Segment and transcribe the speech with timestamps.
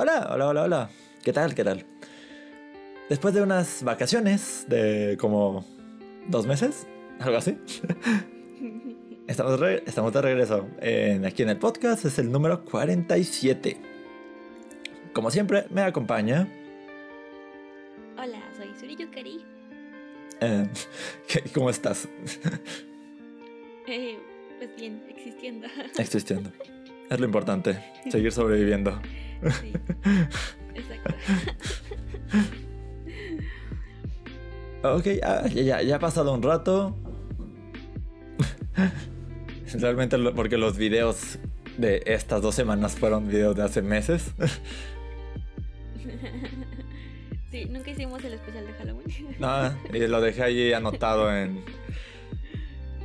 [0.00, 0.90] Hola, hola, hola, hola.
[1.24, 1.56] ¿Qué tal?
[1.56, 1.84] ¿Qué tal?
[3.08, 5.64] Después de unas vacaciones de como
[6.28, 6.86] dos meses,
[7.18, 7.58] algo así.
[9.26, 13.76] Estamos, estamos de regreso en- aquí en el podcast, es el número 47.
[15.12, 16.48] Como siempre, me acompaña.
[18.16, 19.44] Hola, soy Suri Yukari.
[20.40, 20.66] eh,
[21.54, 22.08] ¿Cómo estás?
[23.90, 24.18] Eh,
[24.58, 25.66] pues bien, existiendo.
[25.96, 26.50] Existiendo.
[27.08, 29.00] Es lo importante, seguir sobreviviendo.
[29.60, 29.72] Sí,
[30.74, 31.14] exacto.
[34.82, 36.96] Ok, ah, ya, ya, ya ha pasado un rato.
[39.74, 41.38] Realmente lo- porque los videos
[41.76, 44.32] de estas dos semanas fueron videos de hace meses.
[47.50, 49.06] Sí, nunca hicimos el especial de Halloween.
[49.38, 51.64] No, y lo dejé ahí anotado en,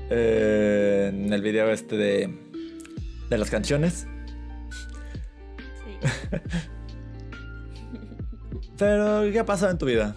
[0.09, 2.29] eh, en el video este de,
[3.29, 4.05] de las canciones.
[8.77, 10.15] Pero, ¿qué ha pasado en tu vida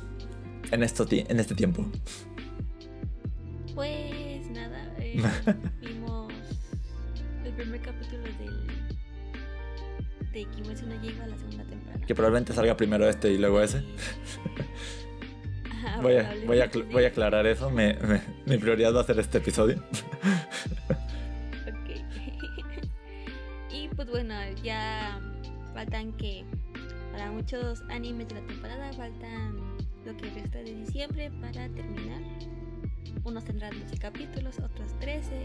[0.72, 1.86] en, esto, en este tiempo?
[3.74, 5.22] Pues nada, eh,
[5.82, 6.32] vimos
[7.44, 8.66] el primer capítulo del
[10.32, 12.06] de Kimetsu no Yaiba, la segunda temporada.
[12.06, 13.84] Que probablemente salga primero este y luego ese.
[15.70, 17.70] Ajá, Voy a, voy a, voy a aclarar eso.
[17.70, 19.82] Me- me- mi prioridad va a ser este episodio.
[21.66, 21.90] Ok.
[23.70, 25.20] y pues bueno, ya
[25.76, 26.42] faltan que
[27.12, 29.56] para muchos animes de la temporada faltan
[30.06, 32.22] lo que resta de diciembre para terminar.
[33.24, 35.44] Unos tendrán 12 capítulos, otros 13.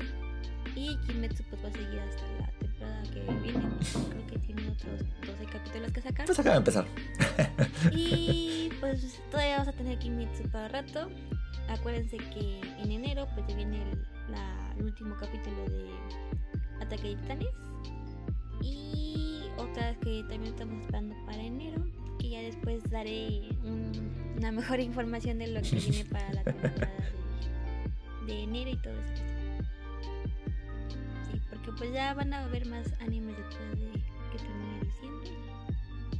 [0.75, 3.69] Y Kimetsu pues va a seguir hasta la temporada que viene.
[4.09, 6.25] Creo que tiene otros 12 capítulos que sacar.
[6.27, 6.85] Pues acaba de empezar.
[7.91, 11.09] Y pues todavía vamos a tener Kimetsu para rato.
[11.69, 14.01] Acuérdense que en enero pues ya viene el,
[14.31, 15.89] la- el último capítulo de
[16.81, 17.47] Ataque de Titanes.
[18.61, 21.83] Y otras que también estamos esperando para enero.
[22.19, 23.91] Que ya después daré un-
[24.37, 26.91] una mejor información de lo que viene para la temporada
[28.27, 29.23] de, de enero y todo eso.
[31.31, 33.91] Sí, porque pues ya van a haber más animes después de
[34.31, 35.31] que termine diciembre.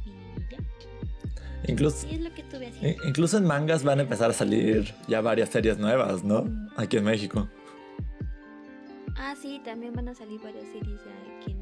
[0.04, 0.58] Y ya.
[1.72, 3.04] Incluso, Y es lo que estuve haciendo.
[3.04, 6.44] i- incluso en mangas van a empezar a salir ya varias series nuevas, ¿no?
[6.76, 7.48] Aquí en México.
[9.16, 11.61] Ah, sí, también van a salir varias series ya aquí en.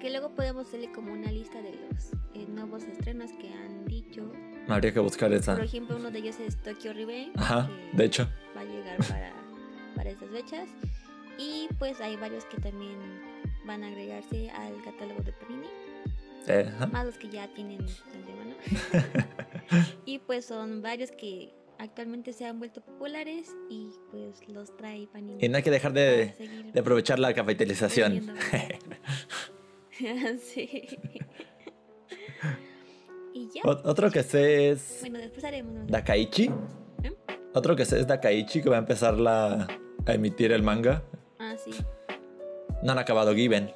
[0.00, 4.30] Que luego podemos hacerle como una lista de los eh, nuevos estrenos que han dicho.
[4.68, 5.56] Habría que buscar esa.
[5.56, 7.32] Por ejemplo, uno de ellos es Tokyo Revenge.
[7.36, 8.28] Ajá, de hecho.
[8.56, 9.32] Va a llegar para,
[9.96, 10.68] para esas fechas.
[11.36, 12.96] Y pues hay varios que también
[13.66, 15.68] van a agregarse al catálogo de Panini.
[16.48, 16.86] Ajá.
[16.86, 17.84] Más los que ya tienen
[18.14, 18.54] antemano.
[20.06, 25.44] y pues son varios que actualmente se han vuelto populares y pues los trae Panini.
[25.44, 28.32] Y no hay que dejar de, de aprovechar la capitalización.
[30.40, 30.86] sí.
[33.34, 33.62] y ya.
[33.62, 35.74] Ot- Otro que sé es Bueno, después haremos.
[35.74, 35.84] ¿no?
[35.86, 36.50] Dakaichi.
[37.02, 37.12] ¿Eh?
[37.54, 39.66] Otro que sé es Dakaichi que va a empezar la,
[40.06, 41.02] a emitir el manga.
[41.38, 41.70] Ah, sí.
[42.82, 43.72] No han acabado Given.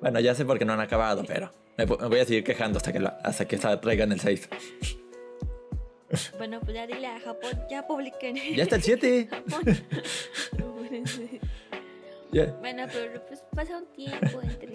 [0.00, 2.42] Bueno, ya sé por qué no han acabado, pero me, vo- me voy a seguir
[2.44, 4.48] quejando hasta que, la- hasta que traigan el 6.
[6.38, 8.34] Bueno, pues ya dile a Japón, ya publiquen.
[8.56, 9.28] Ya está el 7.
[9.30, 9.76] Japón.
[12.60, 14.68] Bueno, pero pues pasa un tiempo entre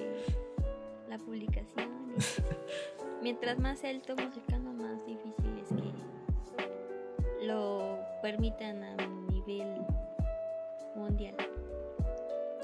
[1.18, 1.90] la publicación.
[2.18, 2.22] y-
[3.24, 8.96] Mientras más tomo cercano, más difícil es que lo permitan a
[9.32, 9.82] nivel
[10.96, 11.36] mundial.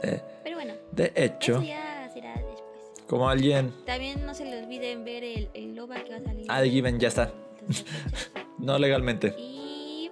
[0.03, 2.61] Eh, Pero bueno, de hecho, eso ya será después.
[3.07, 3.71] como alguien...
[3.85, 6.45] También no se le olviden ver el, el OVA que va a salir.
[6.49, 7.31] Ah, de Given ya está.
[8.57, 9.33] No legalmente.
[9.39, 10.11] Y.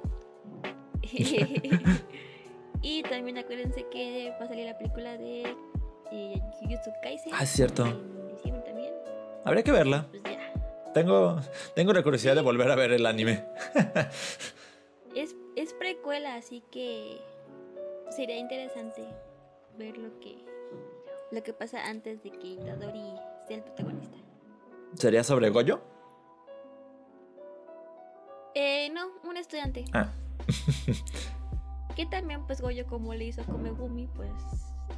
[2.82, 5.44] y también acuérdense que va a salir la película de
[6.12, 7.32] eh, Jujutsu Kaisen.
[7.36, 7.86] Ah, es cierto.
[7.86, 8.29] En.
[9.50, 10.06] Habría que verla.
[10.12, 10.54] Pues ya.
[10.94, 11.40] Tengo,
[11.74, 13.46] tengo la curiosidad de volver a ver el anime.
[15.16, 17.20] Es, es precuela, así que
[18.16, 19.04] sería interesante
[19.76, 20.46] ver lo que,
[21.31, 23.16] lo que pasa antes de que Itadori
[23.48, 24.18] sea el protagonista.
[24.94, 25.81] ¿Sería sobre Goyo?
[28.54, 29.86] Eh, no, un estudiante.
[29.94, 30.12] Ah.
[31.96, 34.31] Que también, pues, Goyo, como le hizo a Komegumi, pues,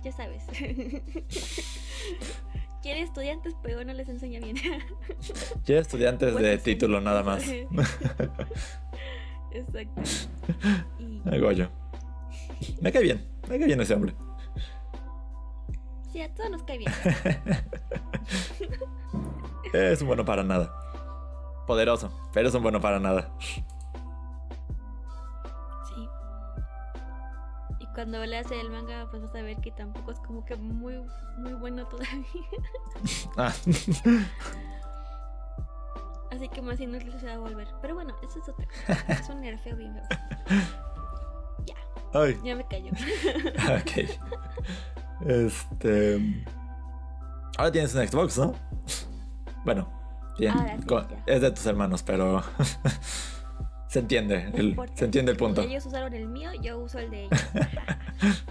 [0.03, 0.43] ya sabes.
[2.81, 4.57] Quiere estudiantes, pero no les enseña bien.
[5.65, 6.63] Ya estudiantes Pues de sí.
[6.63, 7.43] título nada más.
[9.51, 10.01] Exacto.
[10.99, 11.69] Y Goyo.
[12.81, 13.25] Me cae bien.
[13.49, 14.13] Me cae bien ese hombre.
[16.11, 16.91] sí, a todos nos cae bien.
[19.73, 20.73] Es un bueno para nada.
[21.67, 23.31] Poderoso, pero es un bueno para nada.
[27.93, 31.03] Cuando leas el manga, pues vas a ver que tampoco es como que muy,
[31.37, 32.25] muy bueno todavía.
[33.37, 33.53] Ah,
[36.31, 37.67] Así que más no se va a volver.
[37.81, 39.05] Pero bueno, eso es otra cosa.
[39.21, 40.03] Es un nerfeo bien feo.
[41.65, 41.75] Ya,
[42.13, 42.91] ay, ya me cayó.
[43.79, 44.09] ok.
[45.27, 46.45] Este.
[47.57, 48.53] Ahora tienes un Xbox, ¿no?
[49.65, 49.87] Bueno,
[50.39, 50.53] bien.
[50.57, 51.23] Ahora sí, co- ya.
[51.27, 52.41] es de tus hermanos, pero.
[53.91, 54.49] Se entiende.
[54.55, 55.61] El- se entiende el punto.
[55.61, 57.39] Ellos usaron el mío, yo uso el de ellos.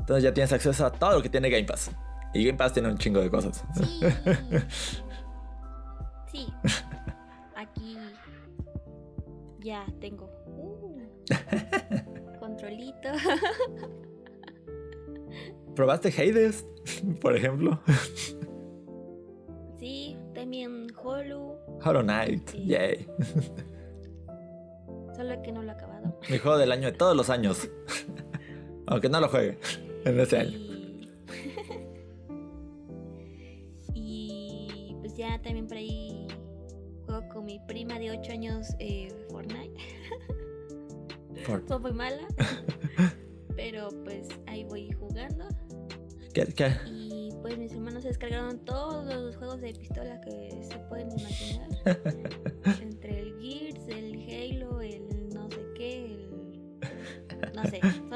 [0.00, 1.90] Entonces ya tienes acceso a todo lo que tiene Game Pass.
[2.32, 3.64] Y Game Pass tiene un chingo de cosas.
[3.74, 4.00] Sí.
[6.32, 6.46] Sí.
[7.56, 7.98] Aquí
[9.58, 10.30] ya tengo.
[10.46, 10.96] Uh,
[12.38, 13.08] controlito.
[15.74, 16.64] ¿Probaste Hades,
[17.20, 17.80] por ejemplo?
[19.80, 21.58] Sí, también Holo.
[21.84, 22.64] Hollow Knight, Sí.
[22.66, 23.08] yay.
[25.20, 26.18] Solo que no lo he acabado.
[26.30, 27.68] Mi juego del año de todos los años.
[28.86, 29.58] Aunque no lo juegue
[30.06, 30.58] en este año.
[33.94, 34.96] Y...
[35.00, 36.26] pues ya también por ahí
[37.04, 39.74] juego con mi prima de 8 años eh, Fortnite.
[41.68, 42.26] Soy muy mala.
[43.56, 45.44] Pero pues ahí voy jugando.
[46.32, 46.72] ¿Qué, qué?
[46.86, 51.68] Y pues mis hermanos se descargaron todos los juegos de pistola que se pueden imaginar.
[52.80, 54.09] Entre el Gears, el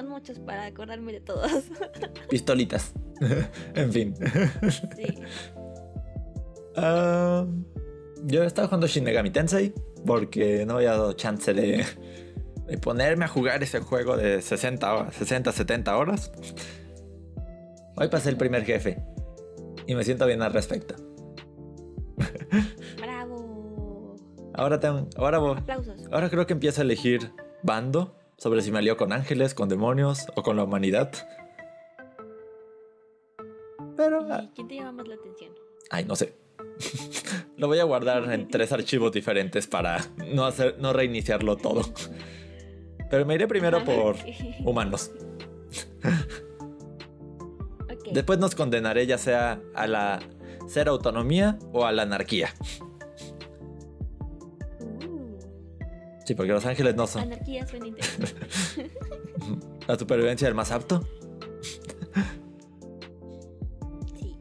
[0.05, 1.51] muchos para acordarme de todos.
[2.31, 2.93] Pistolitas.
[3.75, 4.15] en fin.
[4.97, 5.19] Sí.
[8.27, 9.73] Yo estaba jugando Shin Megami Tensei
[10.05, 11.85] porque no había dado chance de,
[12.67, 16.33] de ponerme a jugar ese juego de 60, horas, 60, 70 horas.
[17.97, 18.99] Hoy pasé el primer jefe
[19.87, 20.97] y me siento bien al respecto.
[23.01, 24.17] Bravo.
[24.55, 26.01] Ahora, tengo, ahora, Aplausos.
[26.11, 30.27] ahora creo que empiezo a elegir bando sobre si me alío con ángeles, con demonios
[30.37, 31.13] o con la humanidad.
[33.97, 35.53] Pero, ah, ¿Y quién te llama más la atención?
[35.91, 36.35] Ay, no sé.
[37.57, 39.99] Lo voy a guardar en tres archivos diferentes para
[40.33, 41.83] no hacer, no reiniciarlo todo.
[43.11, 44.17] Pero me iré primero Ah, por
[44.65, 45.13] humanos.
[48.13, 50.21] Después nos condenaré ya sea a la
[50.69, 52.55] ser autonomía o a la anarquía.
[56.25, 58.47] Sí, porque los ángeles no son anarquía suena interesante.
[59.87, 61.07] la supervivencia del más apto.
[64.19, 64.37] Sí.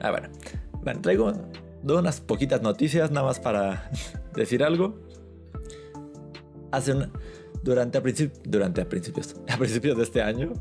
[0.00, 0.28] Ah, bueno.
[0.82, 1.32] Bueno, traigo
[1.82, 3.90] unas poquitas noticias nada más para
[4.34, 4.98] decir algo.
[6.70, 7.10] Hace un,
[7.62, 8.02] durante a
[8.44, 10.52] durante a principios a principios de este año,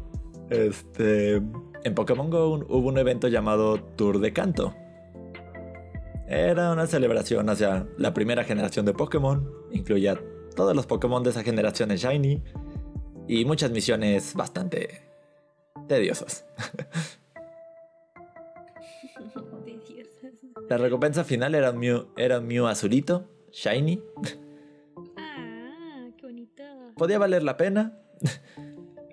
[0.49, 1.35] este
[1.83, 4.73] en Pokémon Go hubo un evento llamado Tour de Canto.
[6.27, 10.19] Era una celebración hacia la primera generación de Pokémon, incluía
[10.55, 12.43] todos los Pokémon de esa generación en Shiny
[13.27, 15.01] y muchas misiones bastante
[15.87, 16.45] tediosas.
[20.69, 24.01] La recompensa final era un Mew, era un Mew azulito, shiny.
[25.17, 26.63] Ah, qué bonito.
[26.97, 27.99] Podía valer la pena.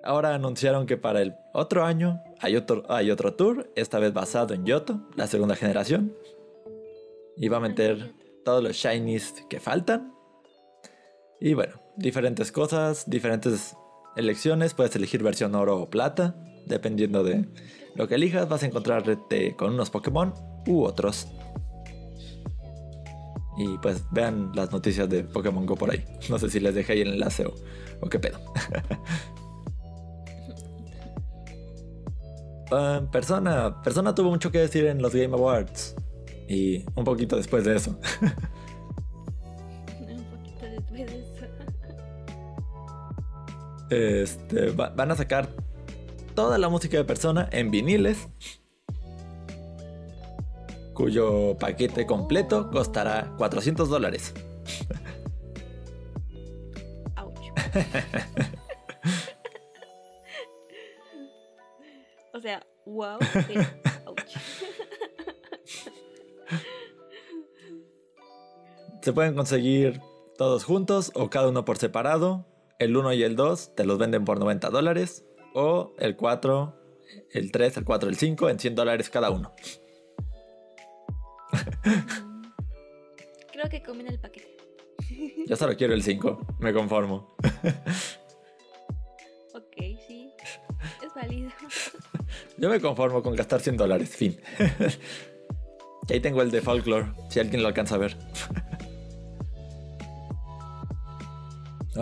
[0.03, 4.53] Ahora anunciaron que para el otro año hay otro, hay otro tour, esta vez basado
[4.53, 6.13] en Yoto, la segunda generación.
[7.37, 8.13] Y va a meter
[8.43, 10.13] todos los shinies que faltan.
[11.39, 13.75] Y bueno, diferentes cosas, diferentes
[14.15, 14.73] elecciones.
[14.73, 16.35] Puedes elegir versión oro o plata.
[16.65, 17.45] Dependiendo de
[17.95, 20.33] lo que elijas, vas a encontrarte con unos Pokémon
[20.67, 21.27] u otros.
[23.57, 26.03] Y pues vean las noticias de Pokémon Go por ahí.
[26.29, 28.39] No sé si les dejé ahí el enlace o, qué pedo.
[32.75, 35.95] Ah, persona, persona tuvo mucho que decir en los Game Awards.
[36.53, 37.99] Y un poquito después de eso.
[39.99, 41.33] Un poquito después de eso.
[43.89, 45.49] Este, va- van a sacar
[46.35, 48.27] toda la música de persona en viniles.
[50.93, 54.33] Cuyo paquete completo costará 400 dólares.
[62.35, 63.17] O sea, wow,
[69.03, 69.99] Se pueden conseguir
[70.37, 72.45] todos juntos o cada uno por separado.
[72.79, 75.25] El 1 y el 2 te los venden por 90 dólares.
[75.53, 76.73] O el 4,
[77.31, 79.53] el 3, el 4, el 5 en 100 dólares cada uno.
[83.51, 84.55] Creo que combina el paquete.
[85.47, 87.35] Yo solo quiero el 5, me conformo.
[89.53, 89.75] Ok,
[90.07, 90.31] sí.
[91.05, 91.51] Es válido.
[92.57, 94.39] Yo me conformo con gastar 100 dólares, fin.
[96.07, 98.17] y ahí tengo el de Folklore, si alguien lo alcanza a ver.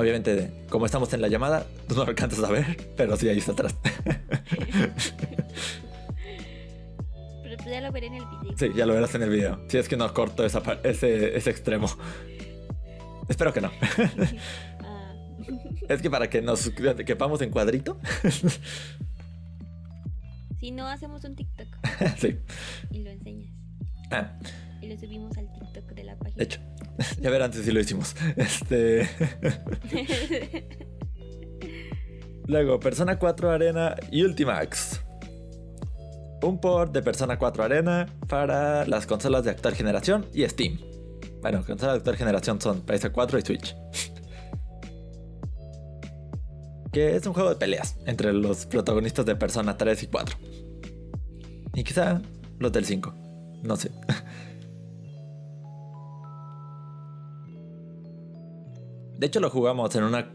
[0.01, 3.51] Obviamente, como estamos en la llamada, tú no alcanzas a ver, pero sí ahí está
[3.51, 3.75] atrás.
[7.43, 8.57] Pero pues ya lo veré en el video.
[8.57, 9.59] Sí, ya lo verás en el video.
[9.67, 11.87] Si es que no corto esa ese, ese extremo.
[13.29, 13.71] Espero que no.
[14.83, 15.13] Ah,
[15.89, 16.69] Es que para que nos
[17.05, 17.99] quepamos en cuadrito.
[20.59, 21.67] si no, hacemos un TikTok
[22.17, 22.39] sí.
[22.89, 23.51] y lo enseñas.
[24.09, 24.39] Ah,
[24.81, 26.43] Y lo subimos al TikTok de la de página.
[26.43, 26.59] hecho.
[27.21, 28.15] Ya verán si lo hicimos.
[28.35, 29.09] Este.
[32.47, 35.01] Luego, Persona 4 Arena y Ultimax.
[36.41, 40.79] Un port de Persona 4 Arena para las consolas de actual generación y Steam.
[41.41, 43.75] Bueno, consolas de actual generación son PS4 y Switch.
[46.91, 50.37] Que es un juego de peleas entre los protagonistas de Persona 3 y 4.
[51.75, 52.21] Y quizá
[52.59, 53.13] los del 5.
[53.63, 53.91] No sé.
[59.21, 60.33] De hecho, lo jugamos en una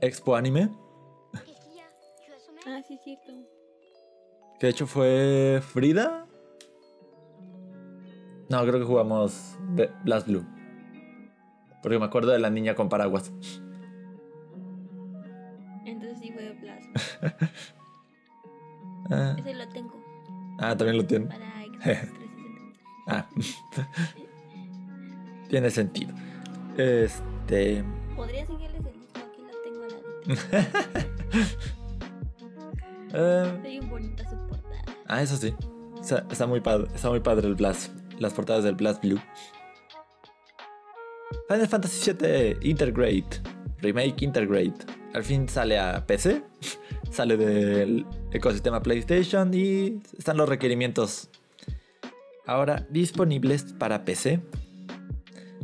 [0.00, 0.70] expo anime.
[1.34, 3.32] ah, sí, es cierto.
[4.60, 6.24] Que de hecho fue Frida.
[8.48, 9.58] No, creo que jugamos
[10.04, 10.46] Blast Blue.
[11.82, 13.32] Porque me acuerdo de la niña con paraguas.
[15.84, 16.92] Entonces sí fue Plasma.
[19.10, 19.94] Ah, Ese lo tengo
[20.58, 21.24] ah, también lo tiene.
[21.26, 22.76] para Xbox 360.
[23.08, 23.26] Ah.
[25.48, 26.12] tiene sentido.
[26.76, 27.82] Este.
[28.18, 31.58] Podría seguirles el disco, aquí lo tengo al ladito.
[33.14, 34.82] eh, Hay un bonita su portada.
[35.06, 35.54] ah, eso sí.
[36.00, 37.92] Está, está muy padre, está muy padre el Blast.
[38.18, 39.20] Las portadas del Blast Blue.
[41.48, 43.28] Final Fantasy VII Intergrade.
[43.80, 44.74] Remake Intergrade.
[45.14, 46.42] Al fin sale a PC.
[47.10, 51.30] Sale del ecosistema PlayStation y están los requerimientos
[52.46, 54.40] ahora disponibles para PC.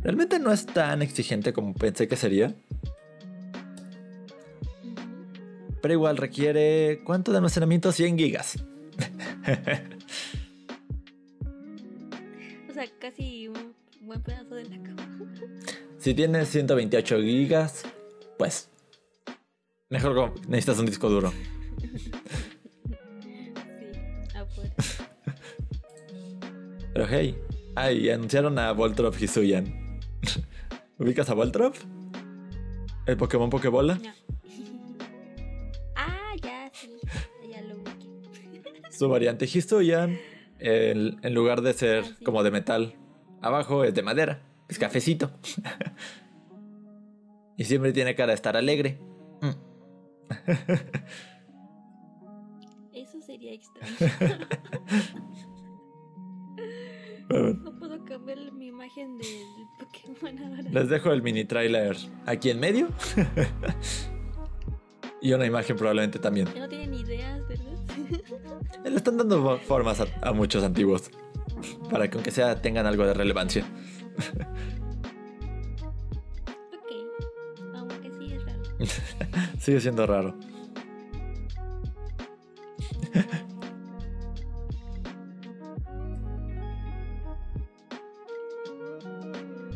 [0.05, 2.55] Realmente no es tan exigente como pensé que sería.
[5.81, 7.01] Pero igual requiere.
[7.05, 7.91] ¿Cuánto de almacenamiento?
[7.91, 8.63] 100 gigas.
[12.69, 15.09] O sea, casi un buen pedazo de la cama.
[15.99, 17.85] Si tienes 128 gigas,
[18.37, 18.69] pues.
[19.91, 21.33] Mejor necesitas un disco duro.
[26.93, 27.39] Pero hey.
[27.77, 29.84] Ay, anunciaron a Voltrop Hisuian.
[30.99, 31.75] ¿Ubicas a Voltrop?
[33.07, 33.97] ¿El Pokémon Pokébola?
[33.97, 34.03] No.
[35.97, 36.91] ah, ya, sí.
[37.51, 38.11] Ya lo ubiqué.
[38.91, 40.19] Su variante Hisuian,
[40.59, 42.25] el- en lugar de ser Ah, sí.
[42.25, 42.95] como de metal,
[43.43, 45.31] abajo es de madera, es cafecito.
[47.57, 48.99] y siempre tiene cara de estar alegre.
[52.93, 53.91] Eso sería extraño.
[58.85, 60.63] Imagen del Pokémon ahora.
[60.71, 62.89] Les dejo el mini trailer aquí en medio.
[65.23, 66.49] y una imagen probablemente también.
[66.55, 67.65] Ya no tienen ideas, ¿verdad?
[68.85, 71.11] Le están dando formas a, a muchos antiguos.
[71.91, 73.65] Para que aunque sea tengan algo de relevancia.
[76.73, 76.93] ok.
[77.75, 78.63] Aunque sí es raro.
[79.61, 80.37] Sigue siendo raro.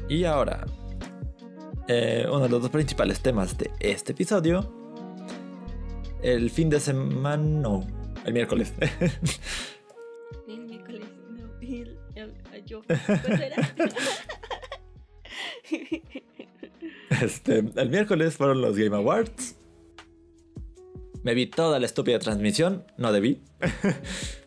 [0.09, 0.67] y ahora,
[1.89, 4.75] eh, uno de los dos principales temas de este episodio.
[6.23, 7.87] El fin de semana, no,
[8.25, 8.73] el miércoles.
[10.49, 11.45] El miércoles, no.
[11.61, 12.83] El, el, el- yo.
[17.23, 19.57] Este, el miércoles fueron los Game Awards.
[21.23, 23.43] Me vi toda la estúpida transmisión, no debí.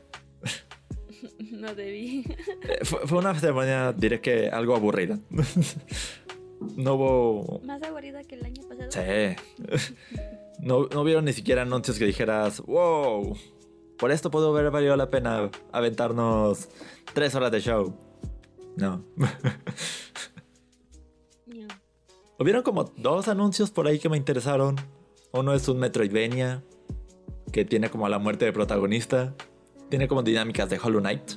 [1.61, 2.25] no debí.
[2.63, 5.19] Eh, Fue, fue una ceremonia, diré que algo aburrida.
[6.75, 7.59] No hubo.
[7.65, 8.91] Más aburrida que el año pasado.
[8.91, 9.35] Sí.
[10.59, 13.35] No, no vieron ni siquiera anuncios que dijeras, wow,
[13.97, 16.69] por esto pudo haber valido la pena aventarnos
[17.15, 17.95] tres horas de show.
[18.77, 19.03] No.
[21.47, 21.67] No.
[22.37, 24.75] Hubieron como dos anuncios por ahí que me interesaron.
[25.31, 26.63] Uno es un Metroidvania,
[27.51, 29.33] que tiene como la muerte de protagonista.
[29.91, 31.33] Tiene como dinámicas de Hollow Knight.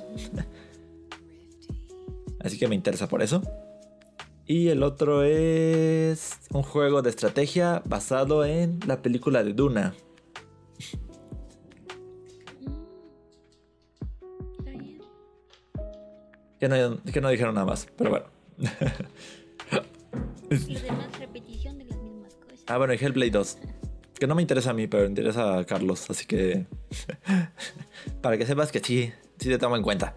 [2.39, 3.41] Así que me interesa por eso.
[4.47, 9.93] Y el otro es un juego de estrategia basado en la película de Duna.
[16.57, 18.27] Que no, que no dijeron nada más, pero bueno.
[20.49, 22.63] Los demás repetición de las mismas cosas.
[22.67, 23.57] Ah, bueno, y Hellblade 2.
[24.19, 26.09] Que no me interesa a mí, pero interesa a Carlos.
[26.09, 26.65] Así que.
[28.21, 30.15] Para que sepas que sí, sí te tomo en cuenta.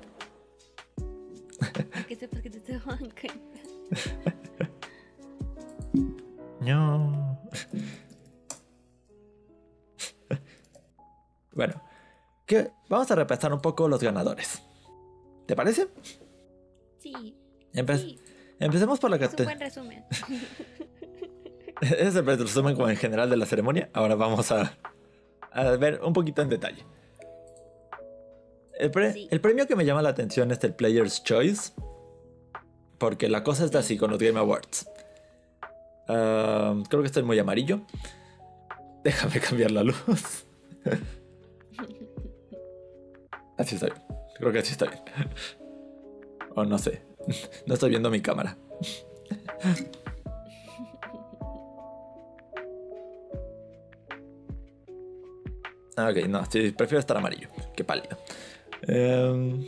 [1.59, 4.69] Para que sepas que te toman en cuenta.
[6.61, 7.40] No.
[11.52, 11.81] bueno,
[12.88, 14.61] vamos a repasar un poco los ganadores.
[15.47, 15.88] ¿Te parece?
[16.99, 17.35] Sí.
[17.73, 18.19] Empe- sí.
[18.61, 19.57] Empecemos por la Es un categoría.
[19.57, 20.05] buen resumen.
[21.80, 23.88] Ese es el resumen como en general de la ceremonia.
[23.92, 24.76] Ahora vamos a,
[25.52, 26.85] a ver un poquito en detalle.
[28.78, 29.28] El, pre- Sí.
[29.30, 31.73] el premio que me llama la atención es el Player's Choice.
[32.99, 34.88] Porque la cosa está así con los Game Awards.
[36.08, 37.80] Ah, creo que estoy muy amarillo.
[39.04, 40.44] Déjame cambiar la luz.
[43.56, 43.99] así está bien.
[44.37, 45.02] Creo que así está bien.
[46.54, 47.02] O no sé.
[47.66, 48.56] No estoy viendo mi cámara.
[55.99, 58.17] Ah, ok, no, sí, prefiero estar amarillo que pálido.
[58.83, 59.64] Em,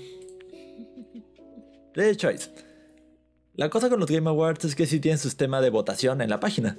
[1.92, 2.50] Player Choice.
[3.56, 6.38] La cosa con los Game Awards es que sí tienen sistema de votación en la
[6.38, 6.78] página.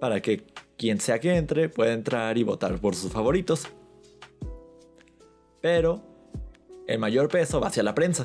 [0.00, 0.46] Para que
[0.78, 3.68] quien sea que entre pueda entrar y votar por sus favoritos.
[5.60, 6.02] Pero
[6.86, 8.24] el mayor peso va hacia la prensa.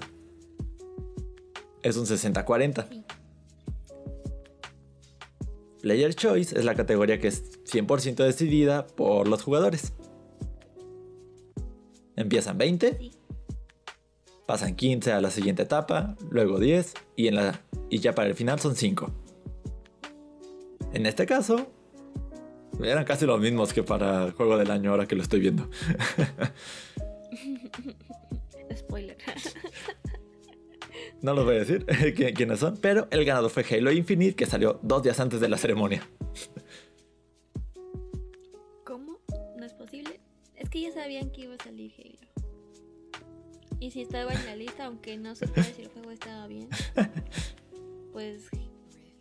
[1.84, 2.99] Es un 60-40.
[5.82, 9.94] Player Choice es la categoría que es 100% decidida por los jugadores.
[12.16, 13.12] Empiezan 20, Sí.
[14.46, 18.36] pasan 15 a la siguiente etapa, luego 10 y, en la, y ya para el
[18.36, 19.10] final son 5.
[20.92, 21.68] En este caso,
[22.84, 25.70] eran casi los mismos que para el juego del año ahora que lo estoy viendo.
[28.76, 29.18] Spoiler.
[31.22, 31.86] No los voy a decir
[32.16, 35.50] qui- quiénes son, pero el ganador fue Halo Infinite que salió dos días antes de
[35.50, 36.08] la ceremonia.
[38.86, 39.20] ¿Cómo?
[39.58, 40.20] ¿No es posible?
[40.56, 42.30] Es que ya sabían que iba a salir Halo.
[43.80, 46.68] Y si estaba en la lista, aunque no supiera si el juego estaba bien,
[48.14, 48.48] pues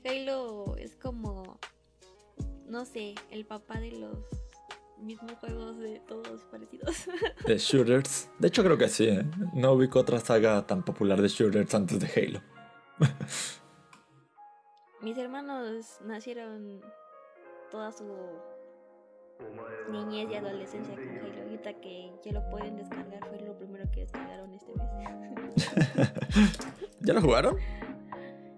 [0.05, 1.59] Halo es como,
[2.67, 4.19] no sé, el papá de los
[5.01, 7.07] mismos juegos de todos parecidos.
[7.47, 8.31] De shooters.
[8.39, 9.09] De hecho creo que sí.
[9.09, 9.25] ¿eh?
[9.55, 12.41] No ubico otra saga tan popular de shooters antes de Halo.
[15.01, 16.81] Mis hermanos nacieron
[17.71, 18.05] toda su
[19.91, 21.43] niñez y adolescencia con Halo.
[21.43, 24.89] Ahorita que ya lo pueden descargar, fue lo primero que descargaron este mes.
[27.01, 27.57] ¿Ya lo jugaron?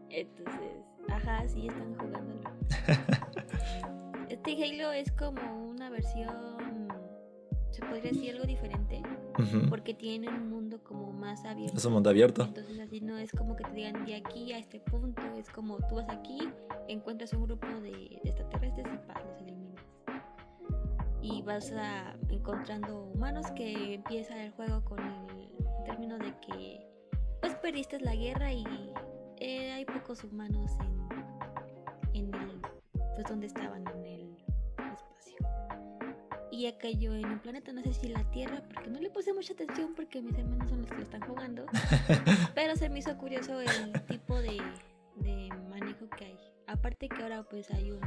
[0.09, 0.73] Entonces,
[1.09, 2.51] ajá, sí están jugándolo.
[4.47, 6.89] Este Halo es como una versión,
[7.71, 9.03] se podría decir algo diferente,
[9.69, 11.77] porque tiene un mundo como más abierto.
[11.77, 12.45] Es un mundo abierto.
[12.45, 15.77] Entonces así no es como que te digan de aquí a este punto, es como
[15.89, 16.39] tú vas aquí,
[16.89, 19.85] encuentras un grupo de, de extraterrestres y pa, los eliminas.
[21.21, 26.89] Y vas a, encontrando humanos que empieza el juego con el término de que
[27.43, 28.65] pues perdiste la guerra y
[29.37, 30.73] eh, hay pocos humanos
[32.15, 32.63] en, en el,
[33.15, 34.20] pues donde estaban en el
[36.63, 39.53] ya cayó en un planeta, no sé si la Tierra, porque no le puse mucha
[39.53, 41.67] atención porque mis hermanos son los que lo están jugando.
[42.55, 44.61] Pero se me hizo curioso el tipo de,
[45.17, 46.39] de manejo que hay.
[46.67, 48.01] Aparte que ahora pues hay un,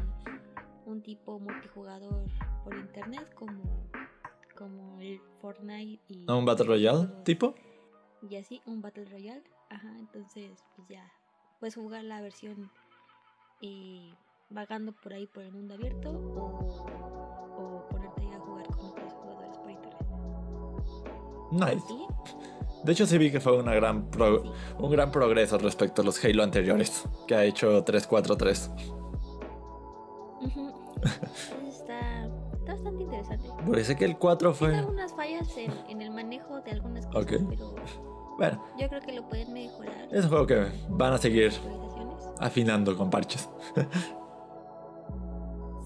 [0.86, 2.26] un tipo multijugador
[2.64, 3.90] por internet como,
[4.56, 6.30] como el Fortnite y...
[6.30, 7.56] ¿Un Battle Royale tipo?
[8.30, 9.44] Y así, un Battle Royale.
[9.70, 11.12] Ajá, entonces pues ya
[11.60, 12.70] puedes jugar la versión
[13.62, 14.14] eh,
[14.50, 16.86] vagando por ahí por el mundo abierto o,
[18.00, 18.10] ahí
[21.54, 21.84] Nice.
[22.84, 24.44] De hecho sí vi que fue una gran pro-
[24.78, 27.06] un gran progreso respecto a los Halo anteriores.
[27.28, 28.72] Que ha hecho 343.
[30.42, 30.74] Ujú.
[30.96, 31.22] Entonces
[31.80, 32.26] está,
[32.58, 33.50] está bastante interesante.
[33.70, 34.78] Parece que el 4 Tiene fue...
[34.80, 37.32] algunas fallas en, en el manejo de algunas cosas, Ok.
[37.50, 37.76] pero
[38.38, 40.08] Bueno, yo creo que lo pueden mejorar.
[40.12, 41.54] es un juego que van a seguir
[42.40, 43.50] afinando con parches.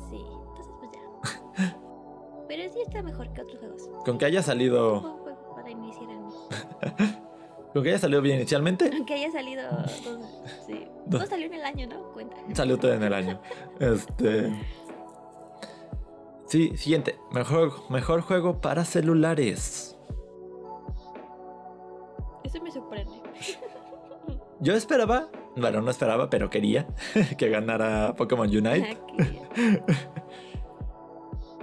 [0.10, 1.78] Sí, entonces pues ya.
[2.48, 3.90] Pero sí está mejor que otros juegos.
[4.06, 5.17] Con que haya salido...
[7.74, 8.90] Con que haya salido bien inicialmente.
[8.94, 9.64] Aunque haya salido.
[9.72, 10.88] dos- sí.
[11.08, 12.12] No salió en el año, ¿no?
[12.14, 12.36] Cuenta.
[12.54, 13.40] Salió todo en el año.
[13.80, 14.52] Este.
[16.48, 17.18] Sí, siguiente.
[17.32, 19.98] Mejor, mejor juego para celulares.
[22.44, 23.22] Eso me sorprende.
[24.60, 26.88] Yo esperaba, bueno, no esperaba, pero quería
[27.38, 28.98] que ganara Pokémon Unite.
[29.18, 29.84] Que-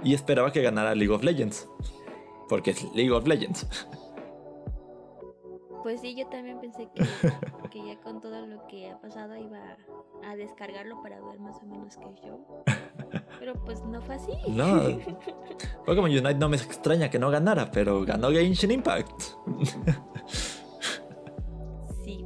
[0.03, 1.67] Y esperaba que ganara League of Legends.
[2.47, 3.67] Porque es League of Legends.
[5.85, 7.03] Pues sí, yo también pensé que,
[7.69, 9.59] que ya con todo lo que ha pasado iba
[10.23, 12.43] a descargarlo para ver más o menos qué show.
[13.37, 14.31] Pero pues no fue así.
[14.47, 14.81] No.
[15.85, 19.21] Pokémon Unite no me extraña que no ganara, pero ganó Genshin Impact.
[22.03, 22.25] Sí.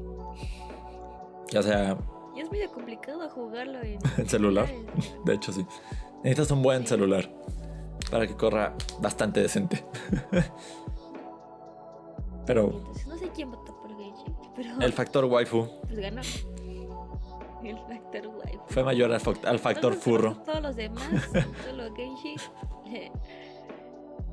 [1.58, 1.98] O sea,
[2.38, 4.70] Y es medio complicado jugarlo en, ¿En celular?
[5.26, 5.66] De hecho, sí.
[6.24, 7.30] Necesitas un buen celular
[8.10, 9.84] para que corra bastante decente.
[12.50, 16.22] Pero Entonces, sé quién votó por Genshin, pero el factor waifu pues ganó.
[17.64, 18.62] El factor waifu.
[18.68, 20.36] fue mayor al, al factor Todos- furro.
[20.46, 21.04] Todos los demás,
[21.66, 22.38] solo Genshin.
[22.88, 23.12] eh,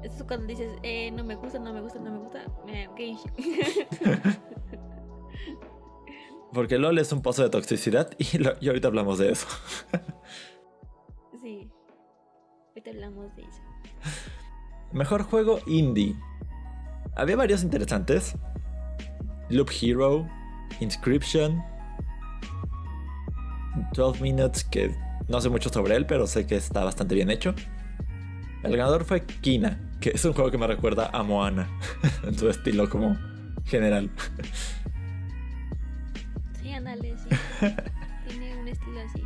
[0.03, 2.45] Eso es cuando dices, eh, no me gusta, no me gusta, no me gusta.
[2.69, 2.89] eh.
[6.53, 9.47] Porque LOL es un pozo de toxicidad y, lo- y ahorita hablamos de eso.
[11.43, 11.69] sí.
[12.71, 13.61] Ahorita hablamos de eso.
[14.93, 16.15] Mejor juego indie.
[17.17, 18.37] Había varios interesantes.
[19.49, 20.29] Loop Hero,
[20.81, 21.63] Inscription,
[23.95, 24.95] 12 Minutes, que
[25.29, 27.55] no sé mucho sobre él, pero sé que está bastante bien hecho.
[28.63, 31.69] El ganador fue Kina, que es un juego que me recuerda a Moana,
[32.25, 33.17] en su estilo como
[33.65, 34.11] general.
[36.61, 37.29] Sí, ándale, sí.
[38.29, 39.23] Tiene un estilo así.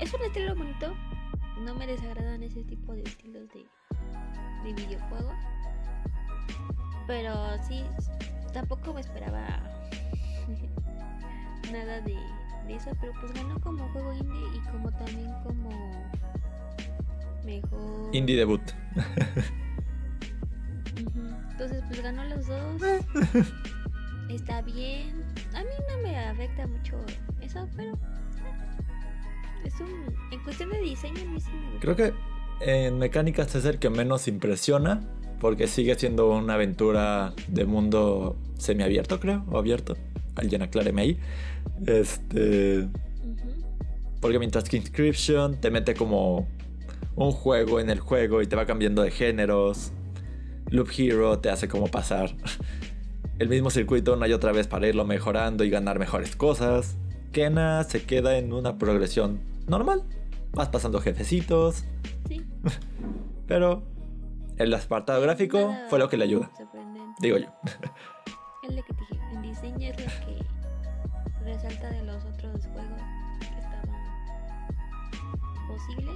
[0.00, 0.94] Es un estilo bonito.
[1.60, 3.66] No me desagradan ese tipo de estilos de,
[4.64, 5.32] de videojuego.
[7.06, 7.34] Pero
[7.68, 7.82] sí,
[8.52, 9.60] tampoco me esperaba
[11.72, 12.16] nada de,
[12.66, 12.90] de eso.
[13.00, 15.70] Pero pues ganó como juego indie y como también como
[17.44, 18.14] mejor.
[18.14, 18.62] Indie debut.
[21.50, 22.82] Entonces, pues ganó los dos.
[24.30, 25.24] Está bien.
[25.54, 26.98] A mí no me afecta mucho
[27.40, 27.98] eso, pero.
[29.64, 30.14] Es un.
[30.30, 31.80] En cuestión de diseño, a mí sí me gusta.
[31.80, 32.14] Creo que
[32.60, 35.00] en mecánicas es el que menos impresiona,
[35.40, 39.96] porque sigue siendo una aventura de mundo semiabierto, creo, o abierto.
[40.36, 41.18] Alguien acláreme ahí.
[41.86, 42.88] Este.
[44.20, 46.46] Porque mientras que Inscription te mete como
[47.16, 49.92] un juego en el juego y te va cambiando de géneros.
[50.70, 52.30] Loop Hero te hace como pasar
[53.38, 56.96] el mismo circuito una y otra vez para irlo mejorando y ganar mejores cosas.
[57.32, 60.04] Kena se queda en una progresión normal.
[60.52, 61.84] Vas pasando jefecitos,
[62.28, 62.44] Sí.
[63.46, 63.82] pero
[64.60, 66.50] el apartado gráfico Nada fue lo que le ayuda,
[67.20, 67.46] digo yo.
[68.62, 69.24] Es lo que te dije.
[69.32, 70.44] En diseño es lo que
[71.44, 73.00] resalta de los otros juegos
[73.40, 73.88] que estaban
[75.66, 76.14] posibles.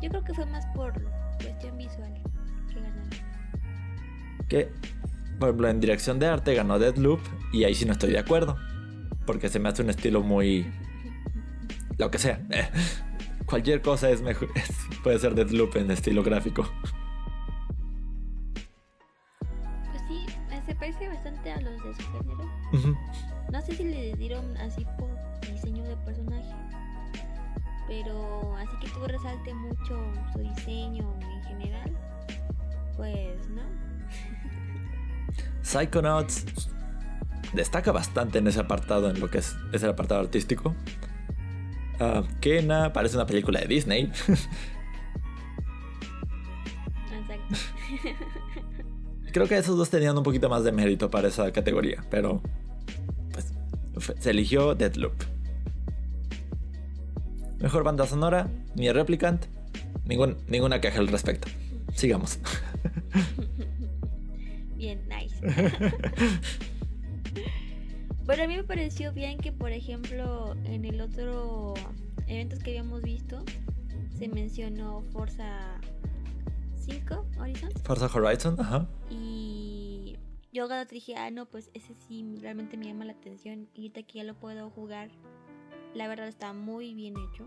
[0.00, 0.94] Yo creo que fue más por
[1.36, 2.14] cuestión visual
[2.66, 3.10] que ganaron.
[4.48, 4.72] Que,
[5.38, 7.20] por ejemplo, en dirección de arte ganó Deadloop
[7.52, 8.56] y ahí sí no estoy de acuerdo.
[9.26, 10.66] Porque se me hace un estilo muy...
[11.98, 12.40] Lo que sea.
[13.44, 14.48] Cualquier cosa es mejor.
[15.04, 16.66] puede ser Deadloop en estilo gráfico.
[20.74, 22.50] Se parece bastante a los de su género.
[23.52, 25.08] No sé si le dieron así por
[25.52, 26.52] diseño de personaje,
[27.86, 31.96] pero así que tú resalte mucho su diseño en general,
[32.96, 33.62] pues no.
[35.62, 36.44] Psychonauts
[37.52, 40.74] destaca bastante en ese apartado, en lo que es, es el apartado artístico.
[42.00, 44.04] Ah, Kena parece una película de Disney.
[47.12, 47.54] Exacto.
[49.34, 52.40] Creo que esos dos tenían un poquito más de mérito para esa categoría, pero
[53.34, 53.52] pues
[54.20, 55.12] se eligió Deadloop.
[57.58, 59.46] Mejor banda sonora, ni Replicant,
[60.06, 61.48] ninguna queja al respecto.
[61.94, 62.38] Sigamos.
[64.76, 65.34] Bien, nice.
[68.24, 71.74] bueno, a mí me pareció bien que, por ejemplo, en el otro
[72.28, 73.42] eventos que habíamos visto,
[74.16, 75.80] se mencionó Forza
[76.84, 77.70] 5 Horizon.
[77.82, 78.86] Forza Horizon, ajá.
[79.10, 80.16] Y
[80.52, 83.68] yo cuando te dije, ah, no, pues ese sí realmente me llama la atención.
[83.74, 85.10] Y ahorita que ya lo puedo jugar,
[85.94, 87.46] la verdad está muy bien hecho.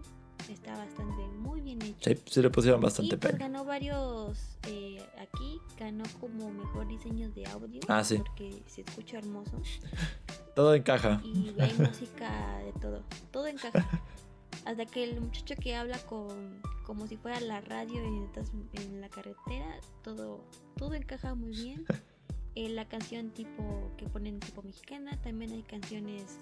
[0.50, 2.10] Está bastante, muy bien hecho.
[2.10, 3.47] Sí, sí le pusieron Y bastante pues pega.
[3.47, 7.82] ganó varios eh, aquí, ganó como mejor diseño de audio.
[7.89, 8.17] Ah, sí.
[8.17, 9.52] Porque se escucha hermoso.
[10.56, 11.21] Todo encaja.
[11.23, 13.04] Y hay música de todo.
[13.32, 14.02] Todo encaja.
[14.65, 19.02] Hasta que el muchacho que habla con como si fuera la radio y estás en
[19.02, 20.43] la carretera, todo,
[20.78, 21.86] todo encaja muy bien.
[22.60, 26.39] Eh, la canción tipo que ponen tipo mexicana, también hay canciones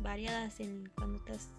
[0.00, 1.50] variadas en cuando estás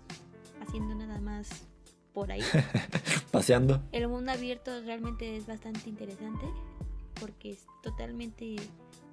[0.60, 1.68] haciendo nada más
[2.12, 2.42] por ahí.
[3.32, 3.84] Paseando.
[3.92, 6.48] El mundo abierto realmente es bastante interesante
[7.20, 8.56] porque es totalmente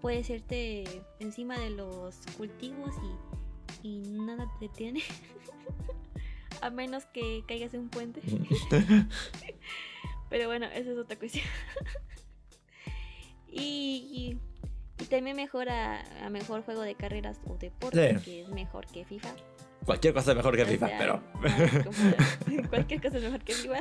[0.00, 0.84] puedes irte
[1.18, 2.94] encima de los cultivos
[3.82, 5.02] y, y nada te detiene.
[6.62, 8.20] A menos que caigas en un puente.
[10.30, 11.44] Pero bueno, esa es otra cuestión.
[13.50, 14.36] y,
[15.00, 18.24] y también mejora a mejor juego de carreras o deporte, Sí.
[18.24, 19.34] que es mejor que FIFA.
[19.86, 21.22] Cualquier cosa es mejor que O FIFA, sea, pero.
[22.68, 23.80] Cualquier cosa es mejor que FIFA.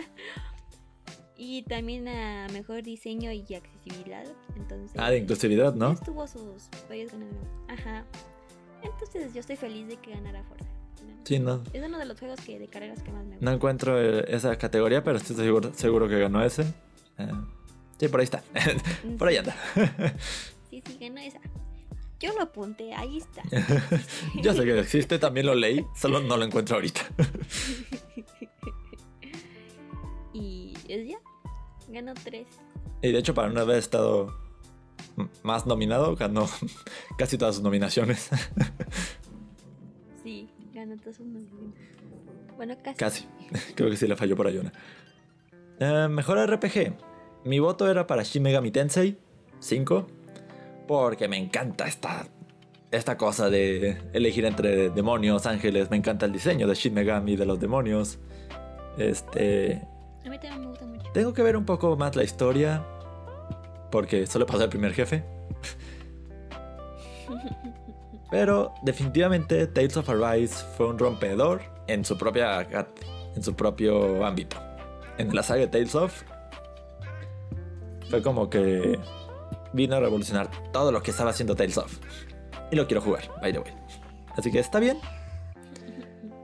[1.36, 4.26] Y también a mejor diseño y accesibilidad.
[4.56, 4.98] Entonces.
[5.00, 5.92] Ah, de inclusividad, ¿no?
[5.92, 7.48] Estuvo sus varios ganadores.
[7.68, 8.06] Ajá.
[8.84, 10.70] Entonces yo estoy feliz de que ganara Forza.
[11.24, 11.62] Sí, no.
[11.74, 13.54] Es uno de los juegos que, de carreras que más me No gusta.
[13.54, 16.62] encuentro eh, esa categoría, pero estoy seguro, seguro que ganó ese.
[17.18, 17.32] Eh,
[18.00, 18.44] sí, por ahí está.
[19.18, 19.56] por ahí anda.
[20.70, 21.40] Sí, sí, ganó esa.
[22.20, 23.44] Yo lo apunté, ahí está.
[24.42, 27.02] Yo sé que existe, también lo leí, solo no lo encuentro ahorita.
[30.34, 31.18] y es ya.
[31.90, 32.48] Ganó tres.
[33.02, 34.36] Y de hecho, para no haber estado
[35.44, 36.50] más nominado, ganó
[37.18, 38.30] casi todas sus nominaciones.
[42.56, 42.98] Bueno, casi.
[42.98, 43.26] Casi.
[43.76, 44.72] Creo que sí le falló por ahí una.
[45.80, 46.94] Eh, mejor RPG.
[47.46, 49.18] Mi voto era para Shin Megami Tensei
[49.60, 50.08] 5.
[50.88, 52.28] Porque me encanta esta,
[52.92, 55.90] esta cosa de elegir entre demonios, ángeles.
[55.90, 58.20] Me encanta el diseño de Shin Megami, de los demonios.
[58.98, 59.82] Este.
[60.26, 61.12] A mí también me gusta mucho.
[61.14, 62.84] Tengo que ver un poco más la historia.
[63.92, 65.24] Porque solo pasó el primer jefe.
[68.30, 72.68] Pero definitivamente Tales of Arise fue un rompedor en su propia
[73.36, 74.58] en su propio ámbito.
[75.18, 76.24] En la saga de Tales of
[78.10, 79.00] fue como que
[79.74, 82.00] vino a revolucionar todo lo que estaba haciendo Tales of.
[82.72, 83.74] Y lo quiero jugar, by the way.
[84.36, 85.00] Así que está bien.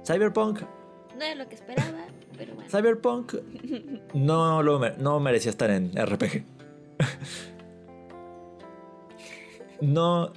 [0.06, 0.62] Cyberpunk,
[1.18, 2.06] No era lo que esperaba,
[2.38, 2.70] pero bueno.
[2.70, 3.36] Cyberpunk
[4.14, 6.46] no lo no merecía estar en RPG.
[9.82, 10.32] No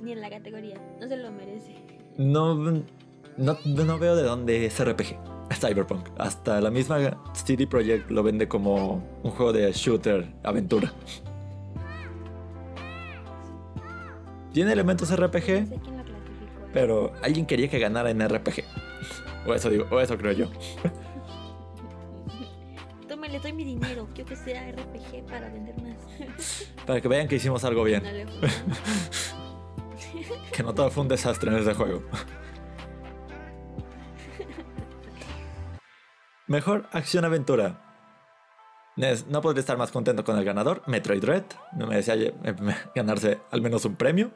[0.00, 0.80] Ni en la categoría.
[1.00, 1.76] No se lo merece.
[2.16, 2.54] no,
[3.36, 5.16] no, no veo de dónde es RPG.
[5.54, 6.08] Cyberpunk.
[6.18, 6.98] Hasta la misma
[7.32, 10.92] CD Projekt lo vende como un juego de shooter aventura.
[14.52, 15.66] Tiene elementos RPG,
[16.72, 18.64] pero alguien quería que ganara en RPG.
[19.46, 20.50] O eso digo, o eso creo yo.
[23.08, 24.08] Toma, le doy mi dinero.
[24.14, 26.66] Quiero que sea RPG para vender más.
[26.86, 28.02] Para que vean que hicimos algo bien.
[28.02, 29.37] No funcionó.
[30.58, 32.02] Que no todo fue un desastre en ese juego.
[36.48, 37.80] Mejor acción-aventura.
[38.96, 41.44] Nes- No podría estar más contento con el ganador, Metroid Dread.
[41.76, 42.16] No me decía
[42.92, 44.32] ganarse al menos un premio.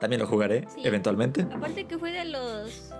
[0.00, 0.80] También lo jugaré Sí.
[0.84, 1.42] eventualmente.
[1.54, 2.90] Aparte que fue de los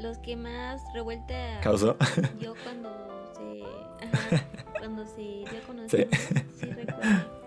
[0.00, 1.96] los que más revuelta Causó.
[2.40, 2.90] dio cuando
[3.36, 3.62] se
[4.04, 4.44] ajá,
[4.76, 6.08] cuando se dio a conocer.
[6.10, 6.16] ¿no?
[6.58, 7.37] Sí, recuerdo.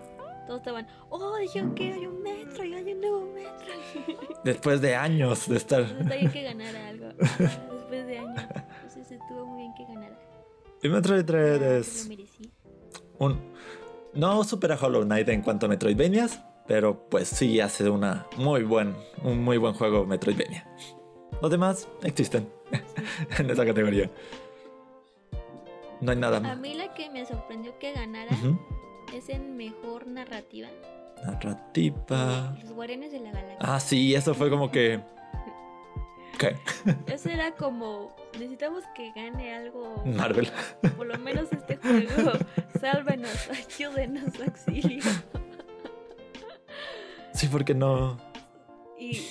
[0.46, 4.36] Todos estaban, oh, dijeron que hay un metro y hay un nuevo metro.
[4.44, 5.80] Después de años de estar.
[5.82, 7.06] Entonces está bien que ganara algo.
[7.38, 8.42] Después de años.
[8.74, 10.18] Entonces estuvo muy bien que ganara.
[10.82, 12.10] Y Metroid Dread Ya, es
[13.18, 13.40] un.
[14.14, 18.94] No supera Hollow Knight en cuanto a Metroidvanias, pero pues sí hace una muy buen,
[19.22, 20.66] un muy buen juego Metroidvania.
[21.40, 22.48] Los demás existen
[23.38, 24.10] en esa categoría.
[26.00, 26.58] No hay nada A más.
[26.58, 28.58] mí la que me sorprendió que ganara Ujú.
[29.12, 30.68] Es en mejor narrativa.
[31.24, 32.56] Narrativa.
[32.62, 33.58] Los Guardianes de la Galaxia.
[33.60, 35.00] Ah, sí, eso fue como que.
[36.38, 36.56] ¿Qué?
[37.12, 40.02] Eso era como, necesitamos que gane algo.
[40.04, 40.50] Marvel.
[40.96, 42.32] Por lo menos este juego.
[42.80, 45.04] Sálvanos, ayúdenos, auxilio.
[47.34, 48.18] Sí, porque no.
[48.98, 49.28] Y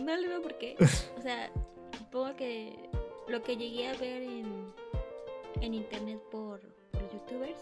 [0.00, 0.76] no le veo por qué.
[1.18, 1.50] O sea,
[1.98, 2.88] supongo que
[3.28, 4.72] lo que llegué a ver en,
[5.60, 7.58] en internet por, por youtubers,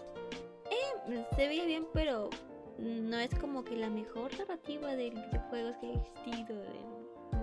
[1.37, 2.31] se veía bien, pero
[2.79, 6.63] no es como que la mejor narrativa de videojuegos que ha existido.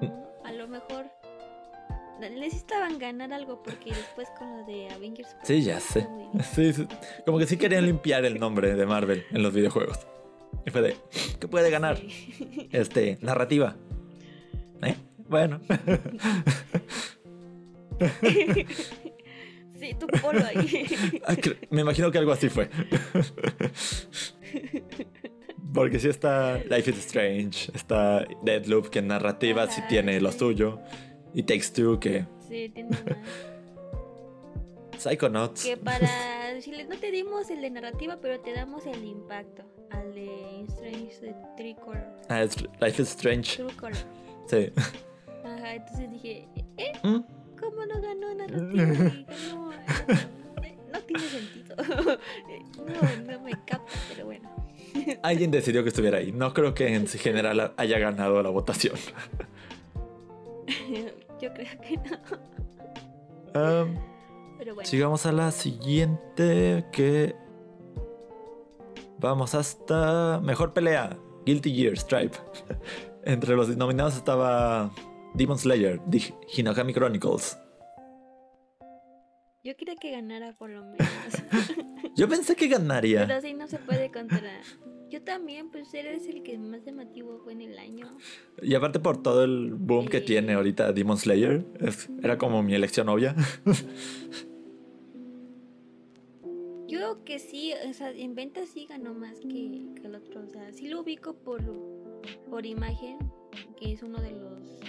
[0.01, 0.27] ¿no?
[0.43, 1.05] A lo mejor
[2.19, 5.35] necesitaban ganar algo porque después con lo de Avengers.
[5.43, 6.07] Sí, ya sé.
[6.53, 6.87] Sí, sí.
[7.25, 9.99] Como que sí querían limpiar el nombre de Marvel en los videojuegos.
[10.65, 10.95] Y fue de.
[11.39, 11.97] ¿Qué puede ganar?
[11.97, 12.69] Sí.
[12.71, 13.75] Este, narrativa.
[14.81, 14.95] ¿Eh?
[15.27, 15.59] Bueno.
[19.87, 20.85] Sí, tu polo ahí.
[21.27, 21.35] Ah,
[21.69, 22.69] Me imagino que algo así fue.
[25.73, 30.31] Porque sí está Life is Strange, está Deadloop, que en narrativa sí Ajá, tiene lo
[30.31, 30.39] sí.
[30.39, 30.79] suyo.
[31.33, 33.03] Y Takes Two, que Sí, tiene más.
[34.97, 35.65] Psychonauts.
[35.65, 36.07] Que para
[36.53, 39.63] decirles, no te dimos el de narrativa, pero te damos el impacto.
[39.91, 42.03] Al de Strange de Tricolor.
[42.29, 42.45] Ah,
[42.79, 43.63] Life is Strange.
[43.63, 43.95] Tricolor.
[44.47, 44.71] Sí.
[45.43, 46.91] Ajá, entonces dije, ¿eh?
[47.03, 47.19] ¿Mm?
[47.59, 48.83] ¿Cómo no ganó narrativa?
[49.27, 49.71] Ganó,
[50.93, 51.75] no tiene sentido.
[52.85, 54.49] No, no me capta, pero bueno.
[55.23, 56.31] Alguien decidió que estuviera ahí.
[56.31, 58.95] No creo que en general haya ganado la votación.
[61.41, 62.17] Yo creo que no.
[63.83, 63.95] Um,
[64.57, 64.87] Pero bueno.
[64.89, 67.35] Sigamos a la siguiente que
[69.19, 72.37] vamos hasta mejor pelea Guilty Gear Stripe.
[73.23, 74.91] Entre los nominados estaba
[75.35, 76.21] Demon Slayer, The
[76.55, 77.57] Hinokami Chronicles.
[79.63, 80.99] Yo quería que ganara por lo menos.
[82.15, 83.21] Yo pensé que ganaría.
[83.25, 84.41] Pero así no se puede contra.
[85.09, 88.15] Yo también, pues eres el que más llamativo fue en el año.
[88.61, 92.73] Y aparte por todo el boom que tiene ahorita Demon Slayer, es- era como mi
[92.75, 93.35] elección obvia.
[96.87, 100.41] Yo creo que sí, o sea, en ventas sí ganó más que, que el otro.
[100.41, 101.61] O sea, sí lo ubico por,
[102.49, 103.17] por imagen,
[103.79, 104.79] que es uno de los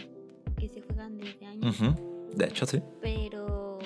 [0.57, 1.77] que se juegan desde años.
[2.35, 2.83] De hecho, sí.
[3.01, 3.79] Pero.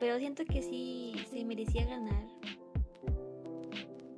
[0.00, 2.24] Pero siento que sí se merecía ganar.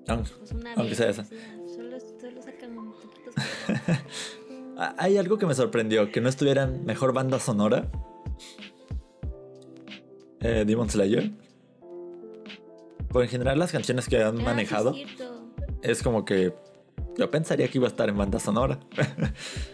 [0.09, 0.97] Aun- Pues una Aunque vez.
[0.99, 1.25] sea esa.
[1.25, 3.35] solo, solo sacan un poquitos
[3.67, 4.03] juegos.
[4.77, 7.91] Ah, Hay algo que me sorprendió, que no estuviera en mejor banda sonora.
[10.41, 11.31] Eh, Demon Slayer.
[13.09, 14.95] Por en general las canciones que han Ah, sí, manejado
[15.83, 16.53] es como que
[17.17, 18.81] yo pensaría que iba a estar en banda sonora.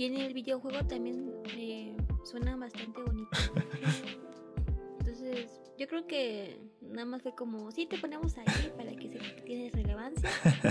[0.00, 3.28] Y en el videojuego también eh, suena bastante bonito.
[4.98, 8.46] Entonces, yo creo que nada más fue como, sí, te ponemos ahí
[8.78, 10.30] para que se tiene relevancia,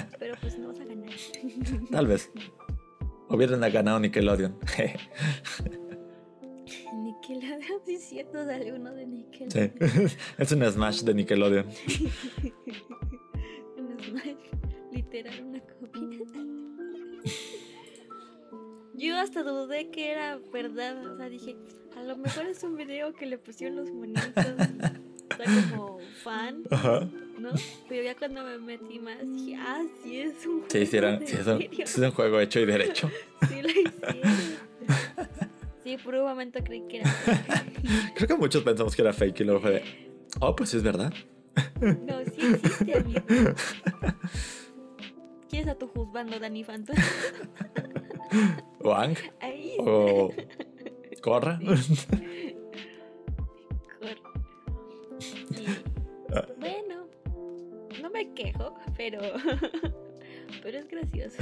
[0.19, 1.11] pero pues no vas a ganar.
[1.91, 2.31] Tal vez.
[3.29, 4.57] Hubieran ganado Nickelodeon.
[6.95, 9.11] Nickelodeon, sí cierto, sale uno de sí.
[9.11, 10.09] Nickelodeon.
[10.39, 11.67] Es un Smash de Nickelodeon.
[13.77, 14.35] Un Smash,
[14.91, 16.58] literal, una copia.
[18.99, 21.55] Yo hasta dudé que era verdad, o sea, dije,
[21.97, 27.07] a lo mejor es un video que le pusieron los monitos, está como fan, Ajá.
[27.39, 27.49] ¿no?
[27.87, 31.27] Pero ya cuando me metí más dije, ah, sí es un Sí, sí, era- juego
[31.27, 33.09] sí, es un, es un juego hecho y derecho.
[33.47, 34.59] Sí lo hicieron.
[35.83, 38.13] Sí, por un momento creí que era fake.
[38.15, 39.83] Creo que muchos pensamos que era fake y luego fue de,
[40.41, 41.13] oh, pues sí es verdad.
[41.81, 43.21] No, sí existe, amigo.
[45.49, 46.95] ¿Quién es a tu juzgando, Dani Phantom?
[48.81, 49.17] O Ang,
[49.79, 50.31] o
[51.21, 51.59] Corra.
[56.59, 57.07] Bueno,
[58.01, 59.19] no me quejo, pero.
[60.63, 61.37] Pero es gracioso.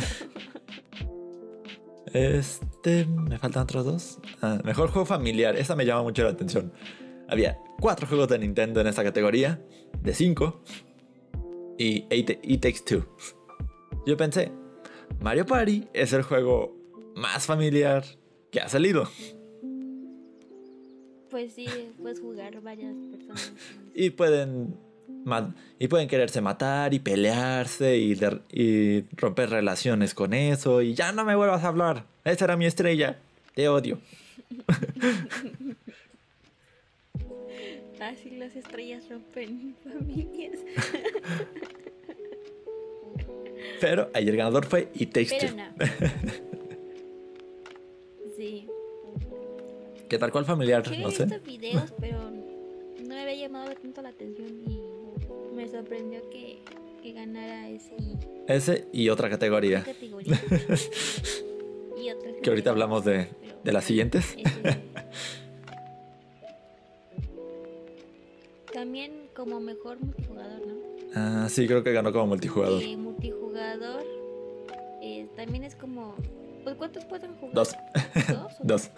[2.14, 4.20] Este, me faltan otros dos.
[4.42, 6.72] Ah, mejor juego familiar, esa me llama mucho la atención.
[7.28, 9.62] Había cuatro juegos de Nintendo en esta categoría,
[10.02, 10.62] de cinco,
[11.78, 13.06] y It Takes Two.
[14.06, 14.52] Yo pensé,
[15.20, 16.76] Mario Party es el juego
[17.16, 18.04] más familiar
[18.52, 19.10] que ha salido.
[21.30, 21.68] Pues sí,
[22.00, 23.52] puedes jugar varias personas.
[23.94, 24.76] Y pueden,
[25.80, 30.82] y pueden quererse matar y pelearse y, de- y romper relaciones con eso.
[30.82, 32.06] Y ya no me vuelvas a hablar.
[32.24, 33.20] Esa era mi estrella.
[33.56, 34.00] Te odio.
[38.00, 40.60] Así las estrellas rompen familias.
[43.82, 45.58] Pero ahí el ganador fue It Takes Pero Two.
[45.58, 45.66] no.
[48.38, 48.68] Sí.
[50.08, 50.84] ¿Qué tal cual familiar?
[50.84, 51.26] Yo No he sé.
[51.26, 54.80] visto videos, pero no me había llamado tanto la atención y
[55.56, 56.60] me sorprendió que,
[57.02, 57.96] que ganara ese
[58.48, 59.84] Ese y otra categoría.
[59.84, 60.40] categoría.
[61.98, 63.28] y otras Que ahorita hablamos de,
[63.64, 64.36] de las siguientes.
[64.38, 64.78] ese-
[68.72, 70.74] También como mejor multijugador, ¿no?
[71.16, 72.82] Ah, sí, creo que ganó como multijugador.
[72.84, 73.37] Eh, multijugador
[75.38, 76.16] también es como...
[76.64, 77.54] Pues ¿cuántos pueden jugar?
[77.54, 77.76] Dos.
[78.28, 78.52] ¿Dos?
[78.64, 78.92] Dos.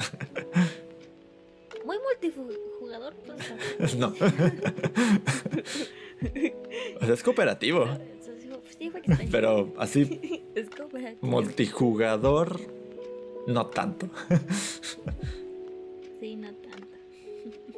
[1.86, 3.14] Muy multijugador,
[3.78, 3.96] pues.
[3.96, 4.14] No.
[7.02, 7.86] O sea, es cooperativo.
[8.80, 9.30] Extraño.
[9.32, 11.26] Pero así, Es cooperativo.
[11.26, 12.60] multijugador,
[13.48, 14.10] no tanto.
[16.20, 16.88] Sí, no tanto.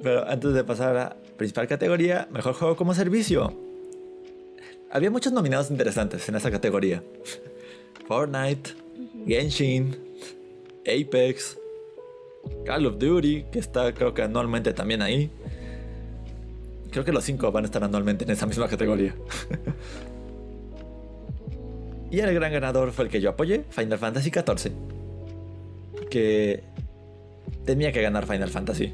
[0.02, 3.54] Pero antes de pasar a la principal categoría, mejor juego como servicio.
[4.90, 7.04] Había muchos nominados interesantes en esa categoría.
[8.12, 8.72] Fortnite,
[9.26, 9.96] Genshin,
[10.82, 11.58] Apex,
[12.66, 15.32] Call of Duty, que está creo que anualmente también ahí.
[16.92, 19.16] Creo que los cinco van a estar anualmente en esa misma categoría.
[22.12, 24.74] y el gran ganador fue el que yo apoyé, Final Fantasy XIV.
[26.10, 26.64] Que
[27.64, 28.94] tenía que ganar Final Fantasy.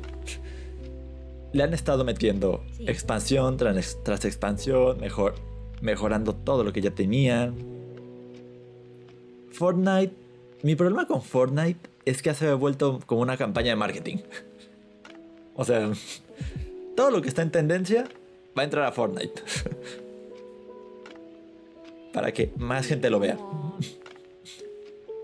[1.54, 2.86] Le han estado metiendo Sí.
[2.88, 5.34] expansión tras, tras expansión, mejor,
[5.82, 7.77] mejorando todo lo que ya tenían.
[9.58, 10.14] Fortnite.
[10.62, 14.18] Mi problema con Fortnite es que se ha vuelto como una campaña de marketing.
[15.56, 15.92] O sea,
[16.96, 18.08] todo lo que está en tendencia
[18.56, 19.42] va a entrar a Fortnite.
[22.14, 23.36] Para que más gente lo vea.
[23.38, 23.80] Como,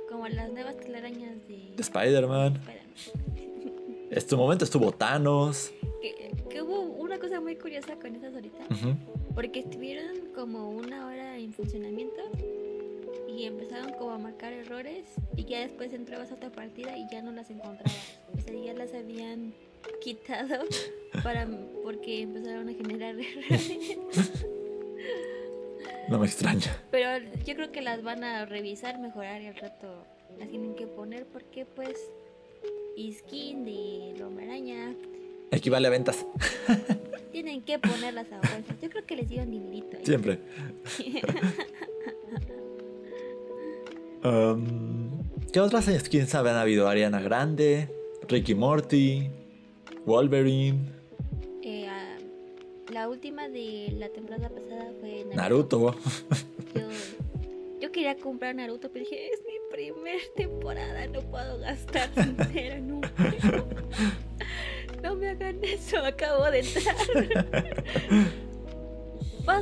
[0.10, 2.56] como las nuevas telarañas de De Spider-Man.
[2.56, 4.10] Spider-Man.
[4.10, 5.72] En su momento estuvo Thanos.
[6.02, 8.64] Que, que hubo una cosa muy curiosa con esas ahorita.
[8.72, 8.96] Ujú.
[9.36, 12.22] Porque estuvieron como una hora en funcionamiento.
[13.36, 15.06] Y empezaron como a marcar errores
[15.36, 18.20] y ya después entrabas a otra partida y ya no las encontrabas.
[18.36, 19.54] O sea, ya las habían
[20.02, 20.64] quitado
[21.24, 21.48] para
[21.84, 23.98] porque empezaron a generar errores.
[26.10, 26.78] No me extraña.
[26.92, 30.06] Pero yo creo que las van a revisar, mejorar y al rato
[30.38, 31.98] las tienen que poner porque pues
[32.98, 34.96] y skin de Hombre Araña
[35.52, 36.26] Equivale a ventas.
[37.32, 38.76] tienen que ponerlas a fuerza.
[38.82, 39.98] Yo creo que les dieron dinerito.
[39.98, 40.06] ahí.
[40.06, 40.40] Siempre.
[44.24, 45.10] Um,
[45.52, 46.88] ¿Qué otras skins habían habido?
[46.88, 47.90] Ariana Grande,
[48.28, 49.30] Ricky Morty,
[50.06, 50.80] Wolverine,
[51.62, 52.18] Eh, ah,
[52.92, 55.96] la última de la temporada pasada fue Naruto.
[56.74, 56.82] Yo,
[57.82, 62.92] yo quería comprar Naruto, pero dije, es mi primer temporada, no puedo gastar dinero en
[62.94, 63.68] un juego.
[65.02, 66.96] No me hagan eso, acabo de entrar.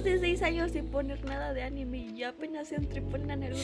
[0.04, 3.62] De seis años sin poner nada de anime y ya apenas entré a Naruto.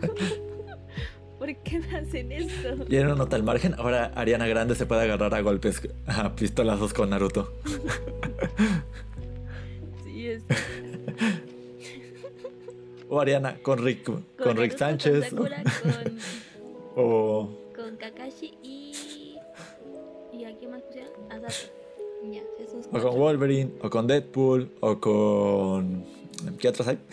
[1.38, 2.84] ¿Por qué me hacen esto?
[2.88, 6.34] Y en una nota al margen, ahora Ariana Grande se puede agarrar a golpes, a
[6.36, 7.52] pistolazos con Naruto.
[10.04, 10.42] Sí, es.
[13.08, 15.30] O Ariana con Rick, con, Rick Naruto, Sánchez.
[15.30, 16.18] Con Sakura, con,
[16.96, 19.36] O con Kakashi y.
[20.32, 21.10] ¿Y a quién más pusieron?
[21.30, 21.72] A Sato.
[22.30, 22.42] Ya,
[22.92, 26.04] O con Wolverine, o con Deadpool, o con.
[26.58, 26.98] ¿Qué otros hay?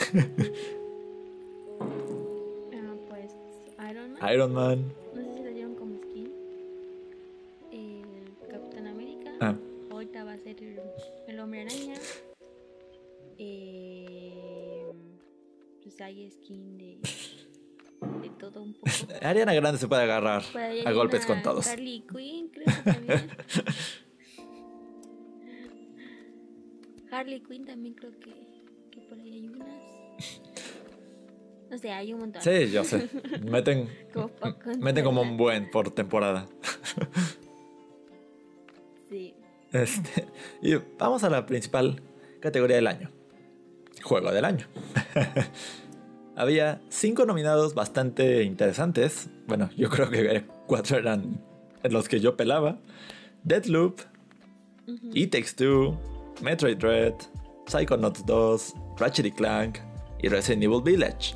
[1.79, 3.31] Ah, pues
[3.91, 4.33] Iron Man.
[4.33, 4.93] Iron Man.
[5.13, 6.31] No sé si lo dieron como skin.
[7.71, 9.31] El Capitán América.
[9.41, 9.55] Ah,
[9.91, 10.55] Ahorita va a ser
[11.27, 11.95] el, Hombre Araña.
[13.37, 14.83] Eh,
[15.83, 16.97] pues hay skin de,
[18.21, 18.87] de todo un poco.
[19.21, 21.67] Ariana Grande se puede agarrar ahí a golpes con todos.
[21.67, 23.29] Harley Quinn, creo que también.
[27.11, 28.33] Harley Quinn también creo que,
[28.91, 29.67] que por ahí hay unas.
[31.69, 32.41] No sé, hay un montón.
[32.41, 33.09] Sí, yo sé.
[33.45, 34.31] Meten, Como
[34.79, 36.47] meten como un buen por temporada.
[39.09, 39.33] Sí.
[39.71, 40.27] Este,
[40.61, 42.01] y vamos a la principal
[42.41, 43.09] categoría del año.
[44.03, 44.67] Juego del año.
[46.35, 49.29] Había cinco nominados bastante interesantes.
[49.47, 51.41] Bueno, yo creo que cuatro eran
[51.83, 52.79] los que yo pelaba.
[53.43, 54.01] Deadloop,
[54.87, 55.09] Ujú.
[55.13, 55.97] It Takes Two,
[56.41, 57.15] Metroid Dread,
[57.67, 59.79] Psychonauts 2, Ratchet Clank
[60.21, 61.35] y Resident Evil Village.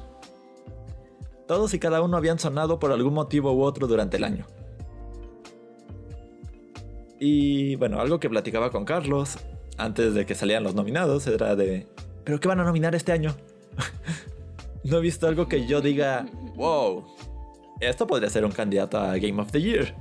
[1.47, 4.45] Todos y cada uno habían sonado por algún motivo u otro durante el año.
[7.19, 9.37] Y bueno, algo que platicaba con Carlos
[9.77, 11.87] antes de que salieran los nominados era de,
[12.23, 13.35] ¿pero qué van a nominar este año?
[14.83, 16.25] no he visto algo que yo diga,
[16.55, 17.03] wow,
[17.79, 19.95] esto podría ser un candidato a Game of the Year.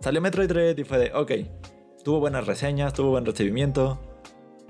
[0.00, 1.32] Salió Metroid Dread y fue de, ok,
[2.04, 4.00] tuvo buenas reseñas, tuvo buen recibimiento.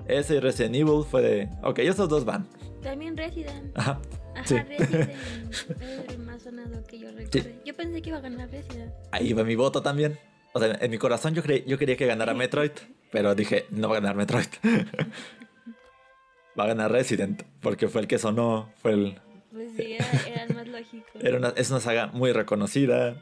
[0.07, 2.47] Ese y Resident Evil fue de, ok, estos dos van.
[2.81, 3.77] También Resident.
[3.77, 3.99] Ajá,
[4.35, 4.55] Ajá, Sí.
[4.57, 5.65] Resident es
[6.09, 7.61] el más sonado que yo recuerde.
[7.65, 8.91] Yo pensé que iba a ganar Resident.
[9.11, 10.19] ahí va mi voto también.
[10.53, 12.71] O sea, en mi corazón yo, cre- yo quería que ganara Metroid,
[13.11, 14.47] pero dije, no va a ganar Metroid.
[16.59, 19.19] va a ganar Resident, porque fue el que sonó, fue el...
[19.51, 21.05] Pues sí, era, era el más lógico.
[21.21, 23.15] Era una, es una saga muy reconocida.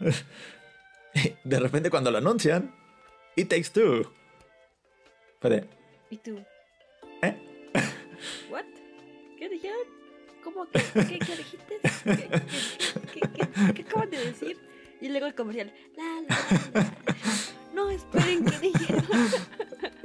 [1.43, 2.73] De repente cuando lo anuncian,
[3.41, 4.11] It Takes Two.
[5.39, 5.65] Fue de,
[6.09, 6.37] ¿Y tú?
[7.21, 7.35] ¿Eh?
[8.51, 8.63] ¿What?
[9.37, 9.79] ¿Qué dijeron?
[10.43, 10.79] ¿Cómo que?
[10.93, 11.79] ¿Qué, qué dijiste?
[12.03, 12.41] ¿Qué, qué,
[13.13, 14.57] qué, qué- qué acaban de decir?
[15.01, 15.73] Y luego el comercial.
[15.97, 16.93] La, la, la.
[17.73, 19.03] No, esperen, ¿qué dijeron?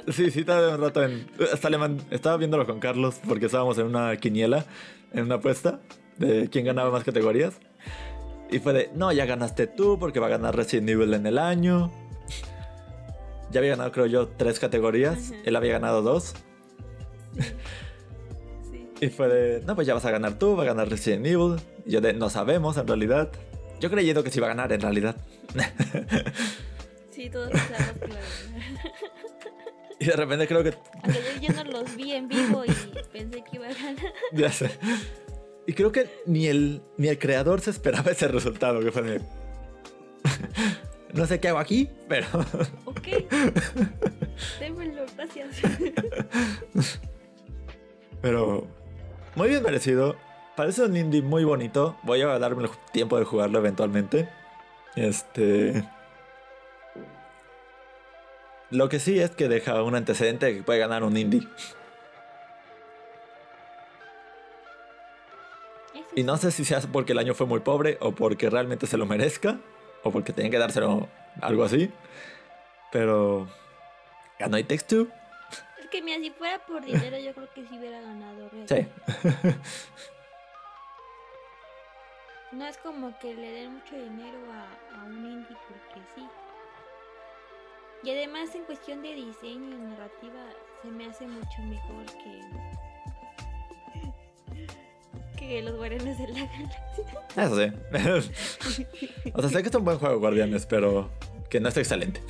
[0.08, 1.26] Sí, sí, estaba un rato en.
[2.10, 4.64] Estaba viéndolo con Carlos porque estábamos en una quiniela,
[5.12, 5.80] en una apuesta
[6.16, 7.58] de quién ganaba más categorías.
[8.50, 11.36] Y fue de, no, ya ganaste tú porque va a ganar Resident Evil en el
[11.38, 11.90] año.
[13.56, 15.32] Ya había ganado, creo yo, tres categorías.
[15.32, 15.40] Ajá.
[15.46, 16.34] Él había ganado dos.
[18.70, 18.86] Sí.
[19.00, 21.56] Y fue de, no, pues ya vas a ganar tú, va a ganar Resident Evil.
[21.86, 23.32] Y yo de, no sabemos en realidad.
[23.80, 25.16] Yo creyendo que sí iba a ganar en realidad.
[27.10, 27.94] Sí, todos que iba ganar.
[30.00, 32.72] Y de repente creo que yo, yo no los vi en vivo y
[33.10, 34.12] pensé que iba a ganar.
[34.34, 34.70] Ya sé.
[35.66, 39.22] Y creo que ni el, ni el creador se esperaba ese resultado, que fue de...
[41.12, 42.26] No sé qué hago aquí, pero...
[42.84, 43.08] Ok.
[44.60, 45.60] Démelo, gracias.
[48.20, 48.66] Pero...
[49.34, 50.16] Muy bien merecido.
[50.56, 51.96] Parece un indie muy bonito.
[52.02, 54.28] Voy a darme el tiempo de jugarlo eventualmente.
[54.94, 55.84] Este...
[58.70, 61.46] Lo que sí es que deja un antecedente de que puede ganar un indie.
[66.16, 68.96] Y no sé si sea porque el año fue muy pobre o porque realmente se
[68.96, 69.60] lo merezca
[70.06, 71.08] o porque tenían que dárselo
[71.40, 71.90] algo así.
[72.92, 73.48] Pero
[74.38, 75.08] ganó It Takes Two.
[75.80, 78.48] Es que mira, si fuera por dinero, yo creo que sí hubiera ganado.
[78.50, 78.68] Red.
[78.68, 78.86] Sí.
[82.52, 86.26] No es como que le den mucho dinero a, a un indie porque sí.
[88.02, 90.40] Y además en cuestión de diseño y narrativa
[90.80, 92.40] se me hace mucho mejor que
[95.36, 96.84] que los guardianes de la galaxia.
[97.36, 98.86] Eso sí.
[99.34, 101.10] o sea, sé que es un buen juego, Guardianes, pero
[101.50, 102.20] que no es excelente.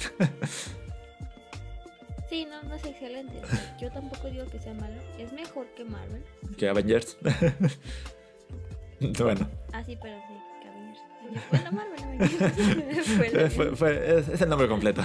[2.29, 3.41] Sí, no, no es excelente.
[3.81, 4.97] Yo tampoco digo que sea malo.
[5.19, 6.23] Es mejor que Marvel.
[6.59, 7.17] que Avengers.
[9.21, 9.49] bueno.
[9.73, 11.03] Ah, sí, pero sí, que Avengers.
[11.51, 13.07] Bueno, Marvel, Avengers.
[13.17, 15.03] Fue- Fue- fue- es, es el nombre completo.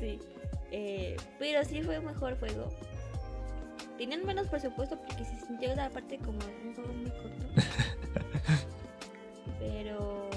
[0.00, 0.18] Sí.
[0.70, 2.68] Eh, pero sí fue un mejor juego.
[3.98, 7.46] Tenían menos presupuesto porque se sintió la parte como un juego muy corto.
[9.58, 10.28] pero.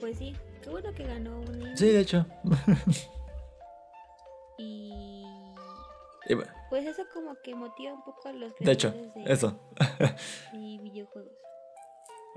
[0.00, 2.26] Pues sí, qué bueno que ganó un sí, de hecho.
[4.58, 5.24] Y.
[6.70, 9.58] Pues eso como que motiva un poco a los De hecho, de, eso.
[10.52, 11.32] y videojuegos.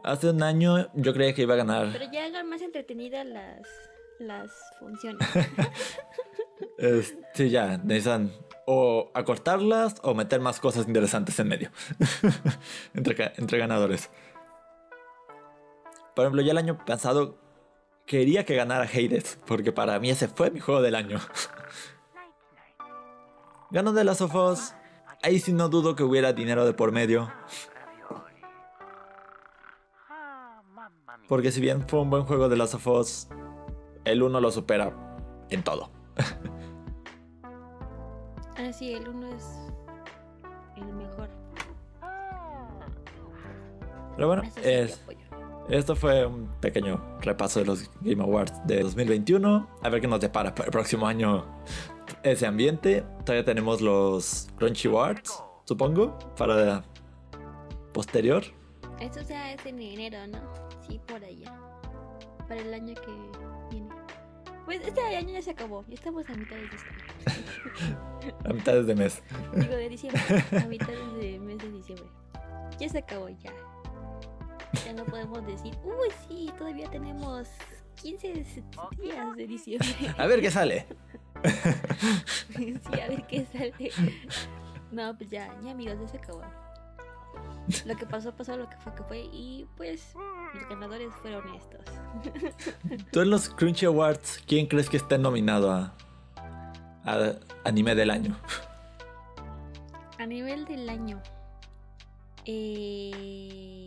[0.03, 1.89] Hace un año yo creía que iba a ganar.
[1.93, 3.61] Pero ya hagan más entretenidas las,
[4.19, 5.25] las funciones.
[6.77, 8.31] Es- sí, ya, necesitan
[8.65, 11.71] o acortarlas o meter más cosas interesantes en medio.
[12.93, 14.09] entre, ganadores.
[16.15, 17.37] Por ejemplo, ya el año pasado
[18.05, 21.19] quería que ganara Hades, porque para mí ese fue mi juego del año.
[23.71, 24.75] Ganó de las of Us.
[25.23, 27.31] Ahí sí no dudo que hubiera dinero de por medio.
[31.27, 33.27] Porque si bien fue un buen juego de las of Us,
[34.05, 34.93] el 1 lo supera
[35.49, 35.89] en todo.
[38.73, 39.45] sí, el uno es
[40.77, 41.29] el mejor.
[44.15, 45.03] Pero bueno, sí, es,
[45.69, 49.67] esto fue un pequeño repaso de los Game Awards de 2021.
[49.81, 51.45] A ver qué nos depara para el próximo año
[52.23, 53.05] ese ambiente.
[53.25, 56.83] Todavía tenemos los Crunchy Awards, supongo, para
[57.93, 58.43] posterior.
[58.99, 60.39] Eso ya es en enero, ¿no?
[60.87, 61.57] Sí, por allá.
[62.47, 63.11] Para el año que
[63.71, 63.89] viene.
[64.65, 65.83] Pues este año ya se acabó.
[65.87, 67.12] Ya estamos a mitad de diciembre.
[68.45, 69.21] A mitades de mes.
[69.55, 70.21] Digo, de diciembre.
[70.61, 70.87] A mitad
[71.19, 72.07] de mes de diciembre.
[72.79, 73.51] Ya se acabó, ya.
[74.85, 77.47] Ya no podemos decir, uy, sí, todavía tenemos
[78.01, 78.45] 15
[79.01, 80.15] días de diciembre.
[80.17, 80.87] A ver qué sale.
[82.55, 83.91] sí, a ver qué sale.
[84.91, 86.41] No, pues ya, ya amigos, ya se acabó.
[87.85, 89.19] Lo que pasó, pasó, lo que fue, que fue.
[89.31, 90.13] Y pues,
[90.53, 91.85] los ganadores fueron estos.
[93.11, 95.95] Tú en los Crunchy Awards, ¿quién crees que esté nominado a,
[97.05, 97.33] a
[97.63, 98.37] anime del año?
[100.19, 101.21] A nivel del año.
[102.45, 103.85] Eh,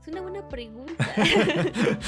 [0.00, 1.06] es una buena pregunta.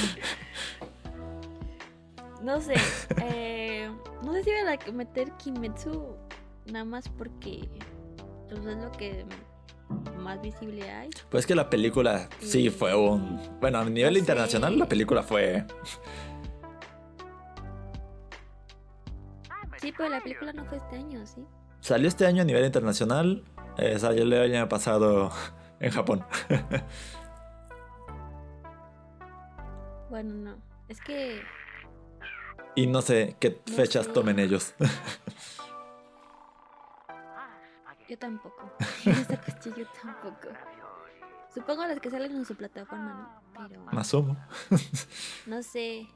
[2.42, 2.74] no sé.
[3.22, 3.90] eh,
[4.22, 6.16] no sé si voy a meter Kimetsu
[6.66, 7.68] nada más porque
[8.48, 9.24] pues, es lo que
[10.18, 11.10] más visible hay.
[11.28, 13.40] Pues que la película sí fue un...
[13.60, 14.20] Bueno, a nivel No sé.
[14.20, 15.64] internacional la película fue...
[19.80, 21.44] Sí, pero la película no fue este año, ¿sí?
[21.80, 23.44] Salió este año a nivel internacional.
[23.78, 25.30] eh, salió el año pasado
[25.80, 26.24] en Japón.
[30.10, 30.56] Bueno, no.
[30.88, 31.40] Es que
[32.74, 34.12] Y no sé qué No fechas sé.
[34.12, 34.74] tomen ellos.
[38.08, 38.72] yo tampoco.
[39.04, 40.48] Yo tampoco.
[41.54, 43.68] Supongo las que salen en su plataforma, ¿no?
[43.68, 44.12] Pero Más
[45.46, 46.08] no sé.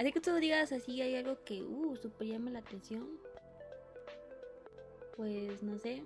[0.00, 3.06] Así que tú digas así, hay algo que, uh, super llama la atención.
[5.14, 6.02] Pues no sé.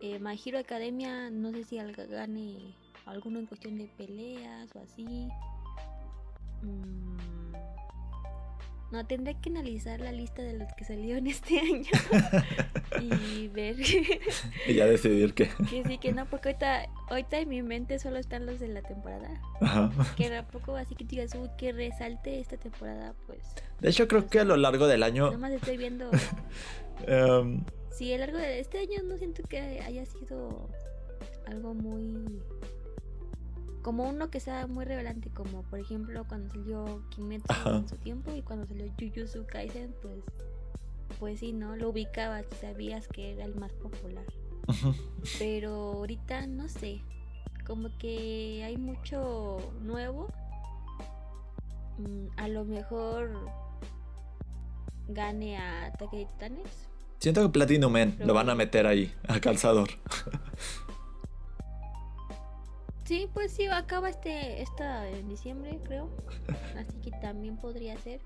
[0.00, 2.74] Eh, My Hero Academia, no sé si gane
[3.06, 5.28] alguno en cuestión de peleas o así.
[6.62, 7.11] Mm,
[8.92, 11.90] No, tendré que analizar la lista de los que salieron este año
[13.00, 13.76] y ver
[14.68, 15.48] Y ya decidir que...
[15.70, 18.82] que sí, que no, porque ahorita, ahorita en mi mente solo están los de la
[18.82, 19.28] temporada.
[19.60, 19.90] Ajá.
[20.16, 23.40] Que tampoco así que digas, uy, que resalte esta temporada, pues.
[23.80, 25.26] De hecho, creo que a lo largo del año...
[25.26, 26.10] Nada más estoy viendo.
[27.06, 30.68] em, Sí, a lo largo de este año no siento que haya sido
[31.46, 32.42] algo muy.
[33.82, 37.76] Como uno que sea muy revelante, como por ejemplo cuando salió Kimetsu Ajá.
[37.78, 40.18] en su tiempo y cuando salió Jujutsu Kaisen, pues.
[41.18, 41.76] Pues sí, ¿no?
[41.76, 44.24] Lo ubicabas y sabías que era el más popular.
[45.38, 47.02] Pero ahorita no sé.
[47.66, 50.28] Como que hay mucho nuevo.
[51.98, 53.30] Mm, a lo mejor
[55.08, 56.88] gane a Ataque de Titanes.
[57.18, 59.90] Siento que Platinum Man lo van a meter ahí, a calzador.
[63.12, 66.08] Sí, pues sí, acaba este esta en diciembre, creo.
[66.78, 68.22] Así que también podría ser.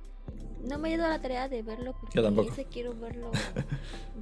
[0.62, 2.52] No me he dado la tarea de verlo porque Yo tampoco.
[2.52, 3.32] ese quiero verlo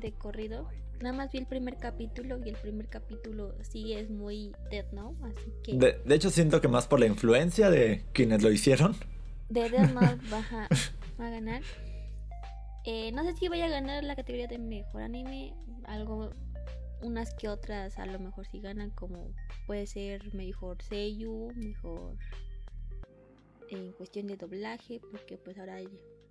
[0.01, 0.67] de corrido.
[1.03, 5.19] nada más vi el primer capítulo y el primer capítulo sí es muy Dead Note,
[5.27, 5.75] así que...
[5.75, 8.97] De, de hecho, siento que más por la influencia de quienes lo hicieron.
[9.51, 10.69] De Dead Note va a,
[11.21, 11.61] va a ganar.
[12.87, 15.53] Eh, no sé si vaya a ganar la categoría de mejor anime.
[15.85, 16.31] Algo,
[17.05, 19.33] unas que otras a lo mejor sí ganan, como
[19.67, 22.17] puede ser mejor Seiyu, mejor
[23.71, 25.89] en cuestión de doblaje, porque pues ahora hay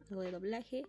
[0.09, 0.85] algo de doblaje.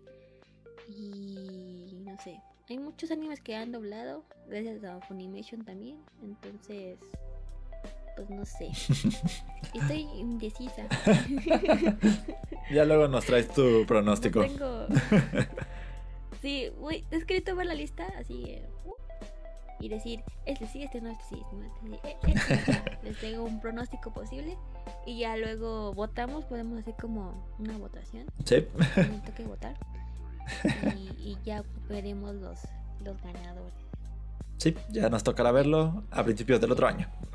[0.89, 6.03] Y no sé, hay muchos animes que han doblado, gracias a Funimation también.
[6.23, 6.99] Entonces,
[8.17, 8.69] pues no sé.
[9.75, 10.89] Estoy indecisa.
[12.73, 14.41] Ya luego nos traes tu pronóstico.
[14.41, 14.87] No tengo...
[16.41, 18.93] Sí, uy, es que ver la lista así eh, uh,
[19.85, 21.95] y decir, este sí, este no, este sí, no, este sí.
[22.05, 22.17] eh,
[22.57, 22.99] este.
[23.03, 24.57] Les tengo un pronóstico posible
[25.05, 28.67] y ya luego votamos, podemos hacer como una votación, Sí.
[28.97, 29.77] me toque votar
[30.97, 32.61] y, y ya veremos los,
[33.01, 33.75] los ganadores.
[34.57, 37.07] Sí, ya nos tocará verlo a principios del otro año.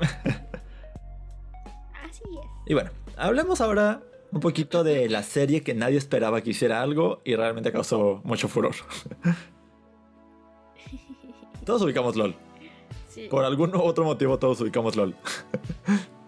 [2.04, 2.46] Así es.
[2.66, 7.20] Y bueno, hablemos ahora un poquito de la serie que nadie esperaba que hiciera algo
[7.24, 8.74] y realmente causó mucho furor.
[11.70, 12.34] Todos ubicamos LOL.
[13.06, 13.28] Sí.
[13.30, 15.14] Por algún otro motivo todos ubicamos LOL.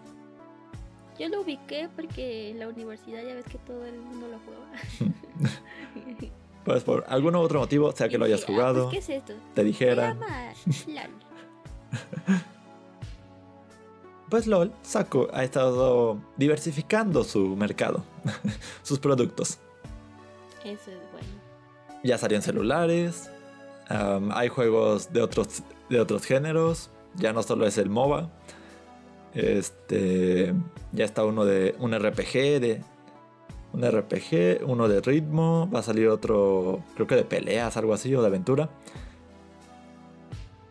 [1.19, 6.31] Yo lo ubiqué porque en la universidad ya ves que todo el mundo lo juega.
[6.63, 9.21] Pues por algún otro motivo, sea que Y lo hayas ah, jugado, pues, ¿Qué es
[9.21, 9.33] esto?
[9.53, 10.53] te llama
[10.87, 11.09] LOL.
[14.29, 18.05] pues LOL sacó, ha estado diversificando su mercado,
[18.81, 19.59] sus productos.
[20.63, 21.27] Eso es bueno.
[22.01, 23.29] Ya salió en celulares,
[23.89, 28.29] hay juegos de otros, de otros géneros, ya no solo es el MOBA.
[29.33, 30.53] Este,
[30.91, 32.81] ya está uno de un RPG de
[33.73, 38.13] un RPG, uno de ritmo, va a salir otro, creo que de peleas, algo así
[38.13, 38.69] o de aventura.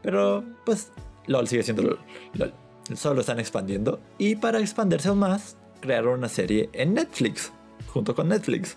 [0.02, 0.92] Pero pues
[1.26, 1.98] LOL sigue siendo.
[2.34, 2.54] LOL.
[2.94, 7.52] Solo están expandiendo y para expandirse aún más crearon una serie en Netflix
[7.92, 8.76] junto con Netflix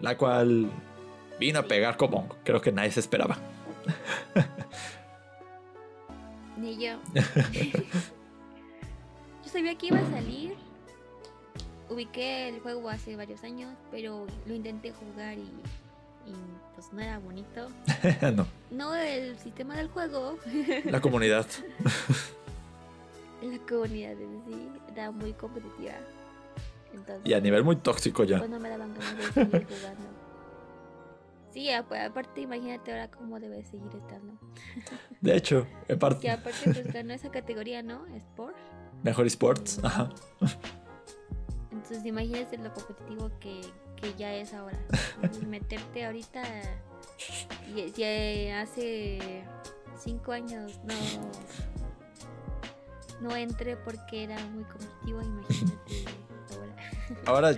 [0.00, 0.70] la cual
[1.38, 3.36] vino a pegar como creo que nadie se esperaba.
[6.56, 6.98] Ni yo.
[9.44, 10.54] yo sabía que iba a salir.
[11.88, 15.42] Ubiqué el juego hace varios años, pero lo intenté jugar y,
[16.26, 16.34] y,
[16.74, 17.68] pues no era bonito.
[18.34, 20.36] no, No el sistema del juego,
[20.84, 21.46] la comunidad.
[23.42, 25.92] la comunidad en sí era muy competitiva.
[26.92, 28.38] Entonces, Y a nivel muy tóxico ya.
[28.38, 30.15] pues no me daban ganas de seguir jugando.
[31.56, 34.38] Sí, apa- aparte imagínate ahora cómo debe seguir estando.
[35.22, 38.04] De hecho, en parte, Que aparte pues ganó esa categoría, ¿no?
[38.14, 38.54] Sport.
[39.02, 39.80] mejor esports.
[39.82, 40.10] Ajá.
[41.72, 43.62] Entonces imagínate lo competitivo que,
[43.96, 44.78] que ya es ahora.
[45.48, 46.42] Meterte ahorita
[47.74, 49.42] y, y hace
[49.98, 50.94] cinco años no
[53.22, 55.74] no entré porque era muy competitivo, imagínate
[57.24, 57.54] ahora.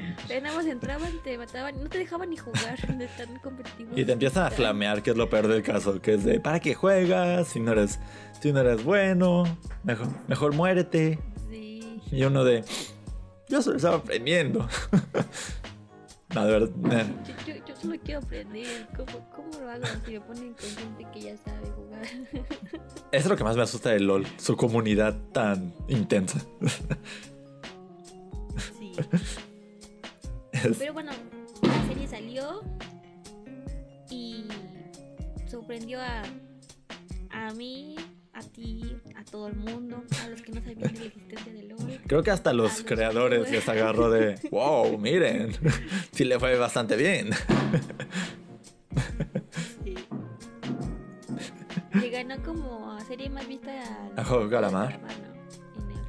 [0.54, 3.90] Más entraban, te mataban, no te dejaban ni jugar de tan competitivo.
[3.96, 6.60] y te empiezan a flamear, que es lo peor del caso, que es de, ¿para
[6.60, 7.48] qué juegas?
[7.48, 7.98] Si no eres,
[8.40, 9.44] si no eres bueno,
[9.84, 11.18] mejor, mejor muérete.
[11.50, 12.00] Sí.
[12.10, 12.64] Y uno de,
[13.48, 14.68] yo solo estaba aprendiendo.
[16.34, 18.88] no, de verdad, Yo, yo, yo solo quiero aprender.
[18.96, 22.02] ¿Cómo, ¿Cómo lo hago si me ponen con gente que ya sabe jugar?
[23.12, 26.40] es lo que más me asusta de LOL, su comunidad tan intensa.
[30.78, 31.12] Pero bueno,
[31.62, 32.62] la serie salió
[34.10, 34.46] y
[35.48, 36.22] sorprendió a,
[37.30, 37.96] a mí,
[38.32, 41.62] a ti, a todo el mundo, a los que no sabían de la existencia de
[41.64, 42.00] LOL.
[42.06, 45.52] Creo que hasta los los creadores les agarró de, wow, miren,
[46.12, 47.30] sí le fue bastante bien.
[49.84, 49.94] Sí.
[51.94, 52.78] Le ganó como
[53.08, 53.70] serie más vista
[54.12, 55.00] al A Juego Calamar.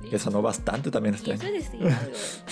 [0.09, 2.17] Que sonó bastante también Y este eso algo.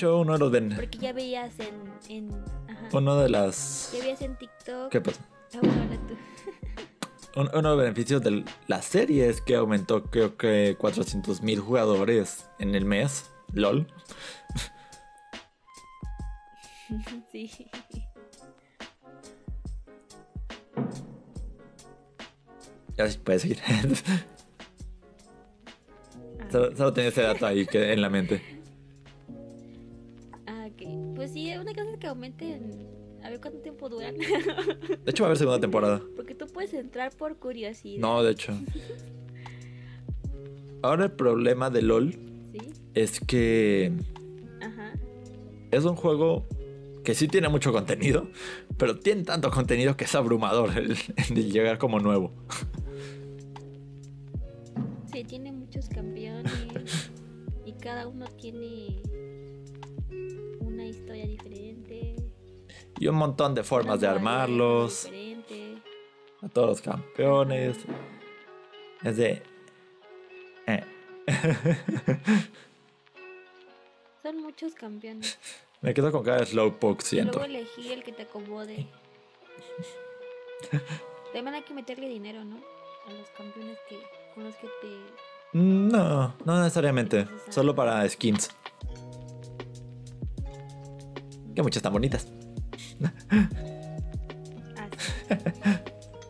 [0.00, 1.74] hecho, uno de los ben- Porque ya veías en.
[2.08, 2.30] en
[2.68, 4.90] ajá, uno de las ya veías en TikTok.
[4.90, 5.20] ¿qué pasa?
[5.54, 6.16] Ah, bueno, habla tú.
[7.40, 11.60] Un- Uno de los beneficios de la serie es que aumentó creo que 400 mil
[11.60, 13.30] jugadores en el mes.
[13.52, 13.86] LOL.
[17.32, 17.50] sí.
[22.96, 23.58] Ya puedes seguir.
[26.42, 28.59] Ah, solo, solo tenía ese dato ahí que en la mente.
[31.20, 32.88] Pues sí, una cosa es que aumenten
[33.22, 34.16] A ver cuánto tiempo duran.
[35.04, 36.00] De hecho, va a haber segunda temporada.
[36.16, 38.00] Porque tú puedes entrar por curiosidad.
[38.00, 38.54] No, de hecho.
[40.82, 42.72] Ahora el problema de LOL ¿Sí?
[42.94, 43.92] es que
[44.62, 44.94] Ajá.
[45.70, 46.46] es un juego
[47.04, 48.30] que sí tiene mucho contenido,
[48.78, 50.96] pero tiene tanto contenido que es abrumador el,
[51.36, 52.32] el llegar como nuevo.
[55.12, 57.10] Sí, tiene muchos campeones.
[57.66, 58.99] y cada uno tiene
[63.00, 65.08] Y un montón de formas de armarlos.
[66.42, 67.78] A todos los campeones.
[69.02, 69.42] Es de...
[70.66, 70.84] eh.
[74.22, 75.38] Son muchos campeones.
[75.80, 77.38] Me quedo con cada Slowpoke, siento.
[77.38, 78.86] luego elegir el que te acomode.
[81.32, 82.56] También hay que meterle dinero, ¿no?
[82.56, 83.98] A los campeones que,
[84.34, 84.98] con los que te...
[85.54, 87.26] No, no necesariamente.
[87.48, 88.50] Solo para skins.
[91.54, 92.30] Que muchas están bonitas.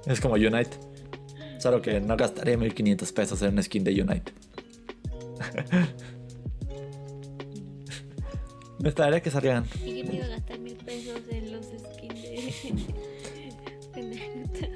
[0.06, 0.70] Es como Unite.
[1.58, 4.32] Solo que no gastaré 1500 pesos en una skin de Unite.
[8.78, 9.66] Me esperaría que salgan.
[9.84, 12.52] Y yo me iba a gastar mil pesos en los skins de...
[14.02, 14.66] de Naruto.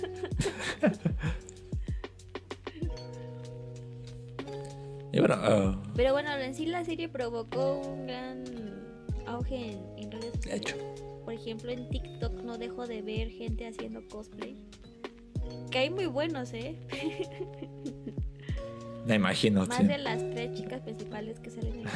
[5.12, 8.44] Y bueno, ah, Pero bueno, en sí la serie provocó un gran
[9.26, 10.60] auge en, en redes de sociales.
[10.60, 10.76] hecho.
[11.34, 14.56] Por ejemplo, en TikTok no dejo de ver gente haciendo cosplay.
[15.68, 16.76] Que hay muy buenos, ¿eh?
[19.04, 19.66] Me imagino.
[19.66, 19.84] Más sí.
[19.84, 21.86] de las tres chicas principales que salen en.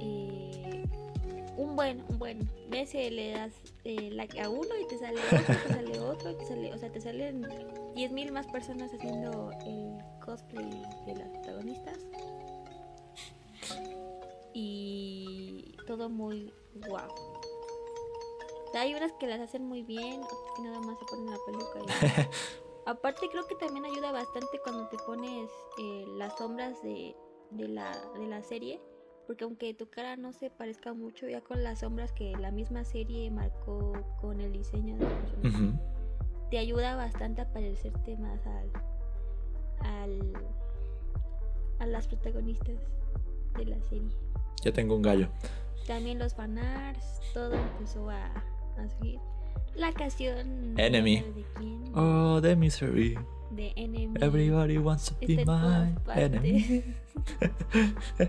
[0.00, 0.84] Eh,
[1.56, 2.48] un buen, un buen.
[2.70, 3.52] Ves, eh, le das
[3.82, 6.78] eh, like a uno y te sale otro, te sale otro, y te sale, o
[6.78, 10.70] sea, te salen 10.000 más personas haciendo el cosplay
[11.06, 11.98] de las protagonistas.
[14.52, 16.52] Y todo muy
[16.86, 17.33] guau.
[18.80, 21.80] Hay unas que las hacen muy bien, otras que nada más se ponen la peluca
[21.80, 21.86] y
[22.86, 27.16] Aparte creo que también ayuda bastante cuando te pones eh, las sombras de,
[27.50, 28.80] de, la, de la serie.
[29.26, 32.84] Porque aunque tu cara no se parezca mucho, ya con las sombras que la misma
[32.84, 35.78] serie marcó con el diseño de los Ujú.
[36.50, 38.70] te ayuda bastante a parecerte más al,
[39.80, 40.32] al
[41.78, 42.76] a las protagonistas
[43.56, 44.10] de la serie.
[44.62, 45.28] Ya tengo un gallo.
[45.86, 48.30] También los fanarts, todo empezó a,
[48.78, 49.20] a seguir.
[49.74, 51.20] La canción Enemy.
[51.20, 51.92] ¿de quién?
[51.96, 53.18] Oh, the misery.
[53.50, 54.14] de Enemy.
[54.20, 56.84] Everybody wants to be Está todas my enemy.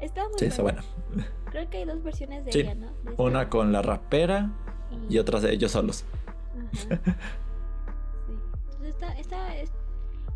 [0.00, 0.84] Está muy Sí, está buena.
[1.14, 1.24] bueno.
[1.50, 2.86] Creo que hay dos versiones de Sí, ella, ¿no?
[3.04, 4.50] De esta- Una con la rapera
[5.08, 6.04] y otra de ellos solos.
[6.88, 7.00] Ajá.
[8.26, 8.32] Sí.
[8.32, 9.72] Entonces está, está, es-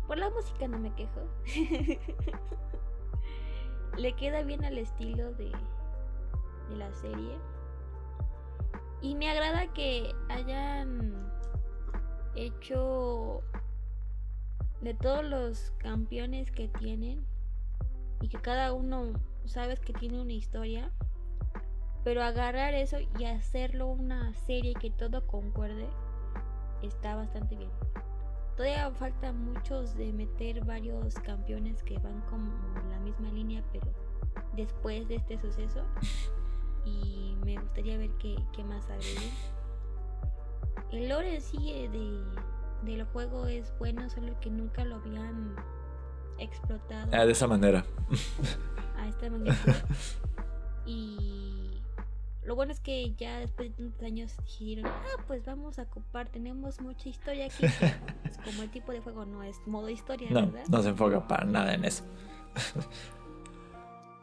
[0.07, 1.21] Por la música no me quejo.
[3.97, 5.51] Le queda bien al estilo de,
[6.69, 7.35] de la serie.
[9.01, 11.31] Y me agrada que hayan
[12.35, 13.43] hecho
[14.81, 17.25] de todos los campeones que tienen
[18.21, 19.13] y que cada uno
[19.45, 20.91] sabes que tiene una historia,
[22.03, 25.87] pero agarrar eso y hacerlo una serie que todo concuerde
[26.81, 27.71] está bastante bien.
[28.55, 32.51] Todavía falta muchos de meter varios campeones que van como
[32.89, 33.87] la misma línea, pero
[34.55, 35.85] después de este suceso.
[36.85, 39.31] Y me gustaría ver qué, qué más agreguen.
[40.91, 45.55] El lore en sí eh, de, del juego es bueno, solo que nunca lo habían
[46.39, 47.85] explotado Ah, de esa manera.
[48.97, 49.73] a esta magnitud.
[50.85, 51.81] y
[52.43, 56.29] lo bueno es que ya después de tantos años dijeron, ah, pues vamos a ocupar,
[56.29, 57.65] tenemos mucha historia aquí.
[58.23, 60.67] Pues como el tipo de juego no es modo historia, No, ¿verdad?
[60.69, 62.03] no se enfoca para nada en eso.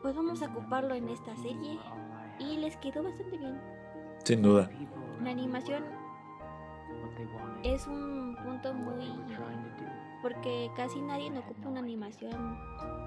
[0.03, 1.79] Pues vamos a ocuparlo en esta serie
[2.39, 3.61] y les quedó bastante bien.
[4.25, 4.71] Sin duda.
[5.23, 5.85] La animación
[7.63, 9.13] es un punto muy...
[10.23, 12.59] porque casi nadie no ocupa una animación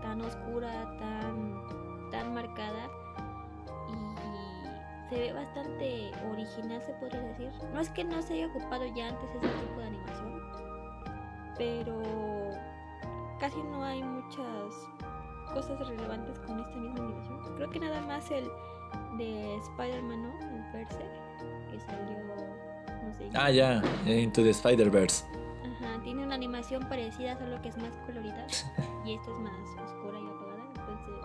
[0.02, 2.90] tan oscura, tan, tan marcada
[3.88, 7.52] y se ve bastante original se podría decir.
[7.74, 10.42] No es que no se haya ocupado ya antes ese tipo de animación,
[11.58, 12.02] pero
[13.40, 14.74] casi no hay muchas
[15.54, 17.56] cosas relevantes con esta misma animación.
[17.56, 18.50] Creo que nada más el
[19.20, 20.40] de Spider-Man, ¿no?
[20.40, 21.12] El Berserk,
[21.70, 22.18] que salió,
[23.04, 23.30] no sé.
[23.36, 23.82] Ah, ya.
[24.06, 25.26] Into the Spider-Verse.
[25.82, 28.48] Ajá, tiene una animación parecida, solo que es más colorida
[29.06, 29.54] y esta es más
[29.84, 30.64] oscura y apagada.
[30.76, 31.16] Entonces,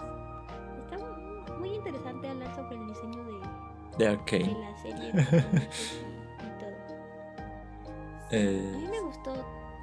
[0.85, 3.35] está muy, interesante hablar sobre el diseño de,
[3.99, 4.05] De
[4.39, 6.77] de la serie y, y todo.
[8.29, 8.73] Sí, Eh.
[8.75, 9.33] A mí me gustó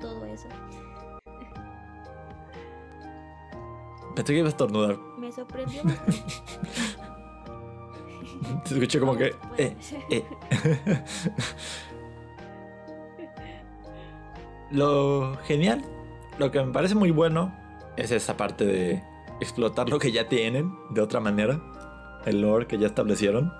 [0.01, 0.47] todo eso.
[4.15, 4.97] Pensé que iba a estornudar.
[5.17, 6.23] Me sorprendió bastante.
[8.71, 9.35] Se escuchó como que.
[9.57, 9.75] Eh,
[10.09, 10.23] eh.
[14.71, 15.81] lo genial,
[16.39, 17.53] lo que me parece muy bueno
[17.97, 19.03] es esa parte de
[19.41, 21.59] explotar lo que ya tienen de otra manera.
[22.25, 23.51] El lore que ya establecieron.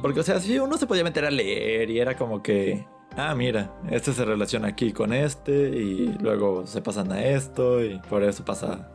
[0.00, 3.34] Porque, o sea, si uno se podía meter a leer y era como que, ah,
[3.34, 8.22] mira, este se relaciona aquí con este y luego se pasan a esto y por
[8.22, 8.92] eso pasa.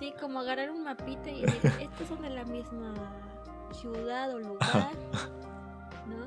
[0.00, 2.92] Sí, como agarrar un mapita y decir, estos son de la misma
[3.70, 4.90] ciudad o lugar,
[6.08, 6.26] ¿no?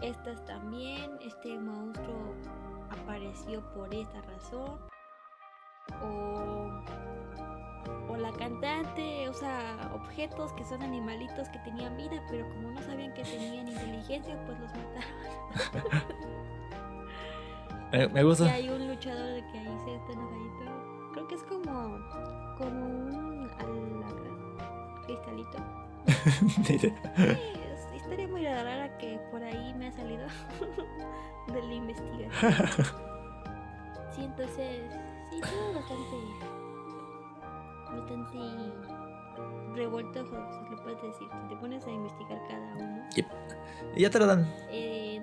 [0.00, 2.34] Estas también, este monstruo
[2.90, 4.78] apareció por esta razón.
[6.00, 6.70] O
[8.08, 13.12] o la cantante usa objetos que son animalitos que tenían vida, pero como no sabían
[13.14, 15.02] que tenían inteligencia, pues los mataron.
[18.14, 18.46] me, gusta.
[18.46, 20.57] Y hay un luchador de que ahí se está enojadito.
[21.12, 21.98] Creo que es como,
[22.58, 25.58] como un alacrán, cristalito.
[26.64, 26.92] sí,
[27.96, 30.26] historia muy rara que por ahí me ha salido
[31.52, 32.30] de la investigación.
[34.14, 34.82] sí, entonces,
[35.30, 36.58] sí, todo bastante
[37.90, 38.38] bastante
[39.74, 41.28] revuelto, se lo puedes decir.
[41.42, 43.04] Si te pones a investigar cada uno.
[43.96, 44.46] Y ya te lo dan.
[44.70, 45.22] es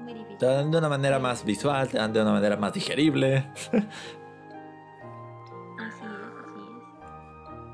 [0.00, 0.38] muy difícil.
[0.38, 3.46] Te lo dan de una manera más visual, te dan de una manera más digerible.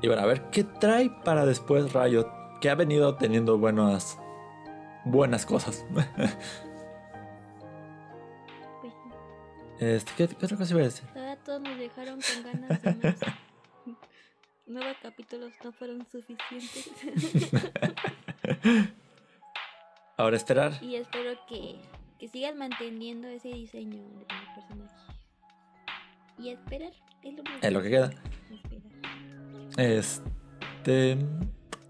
[0.01, 2.27] Y bueno, a ver, ¿qué trae para después Riot?
[2.61, 4.17] Que ha venido teniendo buenas,
[5.05, 5.85] buenas cosas.
[5.93, 6.07] Pues
[9.79, 11.07] este, ¿qué, ¿qué, otra cosa iba a decir?
[11.43, 13.15] todos nos dejaron con ganas de más.
[14.69, 16.91] nuevos capítulos no fueron suficientes.
[20.17, 20.73] Ahora esperar.
[20.81, 21.81] Y espero que,
[22.19, 24.25] que sigan manteniendo ese diseño de
[24.55, 24.95] personaje.
[26.37, 26.91] Y esperar.
[27.23, 28.11] Es lo, es lo que queda.
[29.79, 31.17] Este.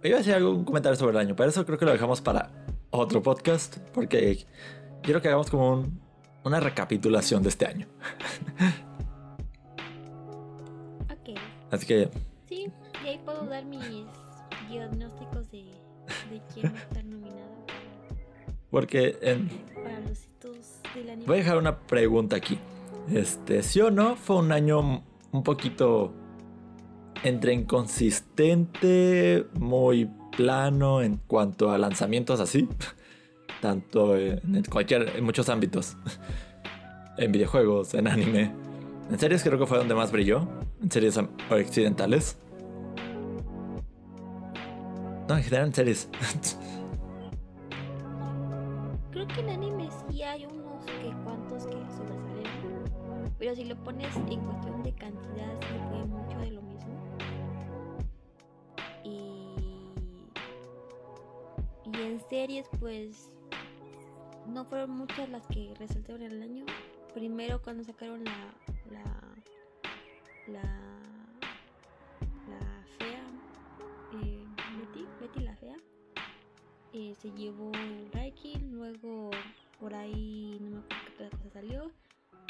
[0.03, 2.51] Iba a hacer algún comentario sobre el año, pero eso creo que lo dejamos para
[2.91, 3.77] otro podcast.
[3.93, 4.45] Porque
[5.01, 5.99] quiero que hagamos como un,
[6.43, 7.87] una recapitulación de este año.
[11.09, 11.39] ok.
[11.71, 12.11] Así que
[12.47, 12.67] Sí,
[13.03, 14.05] y ahí puedo dar mis
[14.69, 15.63] diagnósticos de,
[16.29, 17.65] de quién va a estar nominado.
[18.69, 19.49] Porque en...
[19.83, 21.25] Para los hitos del anime.
[21.25, 22.59] Voy a dejar una pregunta aquí.
[23.11, 24.15] Este, ¿sí o no?
[24.15, 26.13] Fue un año un poquito
[27.23, 32.67] entre inconsistente, muy plano en cuanto a lanzamientos así.
[33.61, 35.97] Tanto en cualquier, muchos ámbitos.
[37.17, 38.49] En videojuegos, en anime.
[39.11, 40.47] En series creo que fue donde más brilló.
[40.81, 41.19] En series
[41.51, 42.37] occidentales.
[45.27, 46.09] No, en general en series.
[49.11, 53.33] Creo que en anime sí hay unos que cuantos que sobresalen.
[53.37, 56.61] Pero si lo pones en cuestión de cantidad, sí fue mucho de lo
[61.93, 63.29] Y en series, pues.
[64.47, 66.65] No fueron muchas las que resaltaron el año.
[67.13, 68.53] Primero, cuando sacaron la.
[68.91, 69.03] La.
[70.47, 70.61] La.
[72.49, 73.23] La fea.
[74.23, 74.45] Eh,
[74.77, 75.75] Betty, Betty la fea.
[76.93, 79.29] Eh, se llevó el ranking, luego
[79.79, 81.91] por ahí no me acuerdo qué otra cosa salió.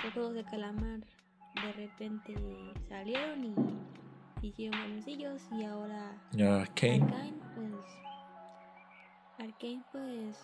[0.03, 2.35] Los juegos de calamar de repente
[2.87, 6.21] salieron y hicieron buenos y ahora.
[6.33, 8.08] Arcane pues
[9.39, 10.37] Arcane pues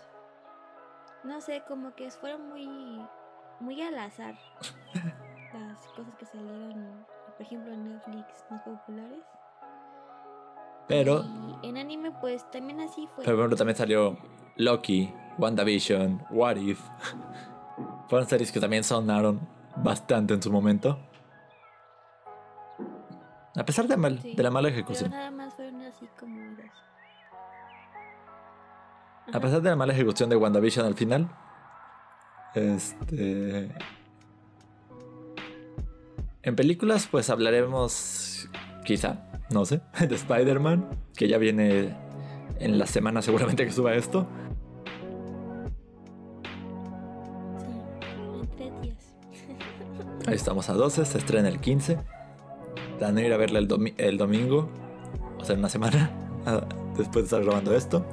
[1.24, 2.68] no sé, como que fueron muy
[3.60, 4.36] muy al azar
[5.54, 7.06] las cosas que salieron,
[7.38, 9.24] por ejemplo en Netflix más populares.
[10.88, 11.26] Pero.
[11.64, 13.24] Y en anime, pues también así fue.
[13.24, 14.18] Pero también salió
[14.56, 16.80] Loki, WandaVision, What If.
[18.08, 21.00] Fueron series que también sonaron bastante en su momento.
[23.58, 25.10] A pesar de, mal, Sí, de la mala ejecución.
[25.10, 25.45] Pero nada más
[29.36, 31.30] A pesar de la mala ejecución de WandaVision al final.
[32.54, 33.70] Este.
[36.44, 38.48] En películas, pues hablaremos.
[38.86, 40.88] Quizá, no sé, de Spider-Man.
[41.18, 41.94] Que ya viene
[42.60, 44.28] en la semana seguramente que suba esto.
[47.60, 47.74] Sí,
[48.40, 49.16] en tres días.
[50.28, 51.98] Ahí estamos a 12, se estrena el 15.
[53.00, 54.70] Planeo ir a verla el, domi- el domingo,
[55.40, 56.10] o sea, en una semana,
[56.98, 58.06] después de estar grabando esto.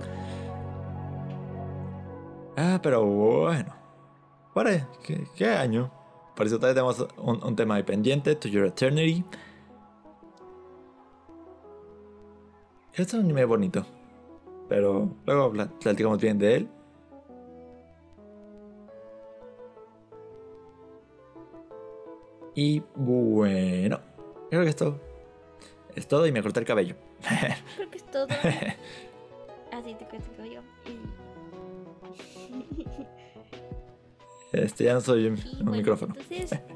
[2.65, 3.75] Ah, pero bueno.
[5.05, 5.91] ¿qué, qué año?
[6.37, 9.25] Por eso todavía tenemos un, un tema ahí pendiente, To Your Eternity.
[12.93, 13.85] Este es un anime bonito,
[14.69, 16.69] pero luego pla- platicamos bien de él.
[22.55, 24.01] Y bueno,
[24.51, 25.01] creo que esto
[25.95, 26.97] Es todo y me corté el cabello.
[27.77, 28.27] Creo que es todo.
[29.73, 30.63] Así te cuento el cabello.
[30.87, 31.32] Y...
[34.53, 36.15] Este, ya no soy un, un bueno, micrófono.
[36.15, 36.61] Entonces.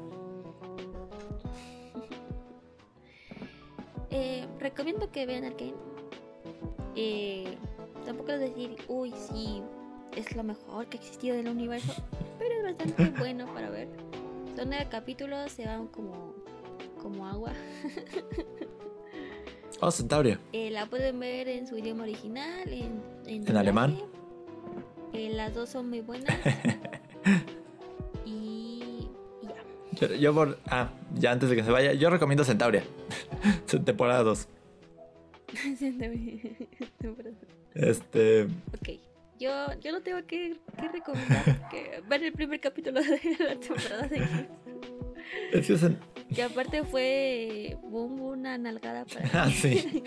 [4.09, 5.75] eh, recomiendo que vean Arkane.
[6.95, 7.55] Eh,
[8.05, 9.61] tampoco es decir, uy, sí,
[10.15, 11.93] es lo mejor que ha existido del universo.
[12.39, 13.87] Pero es bastante bueno para ver.
[14.55, 16.33] Son nueve capítulos, se van como,
[17.01, 17.53] como agua.
[19.79, 20.39] Oh, Centauria.
[20.53, 23.99] Eh, la pueden ver en su idioma original, en, ¿En alemán?
[25.17, 26.37] Eh, las dos son muy buenas.
[28.25, 29.09] y,
[29.41, 30.07] ya.
[30.07, 30.59] Yo, yo por.
[30.67, 32.83] Ah, ya antes de que se vaya, yo recomiendo Centauria.
[33.85, 34.47] Temporada 2.
[37.73, 38.43] Este.
[38.43, 38.89] ok,
[39.39, 44.07] yo, yo no tengo que, que recomendar porque ver el primer capítulo de la temporada
[44.07, 44.47] de Kids.
[45.51, 50.03] Que Que aparte fue boom, una nalgada para Ah, sí.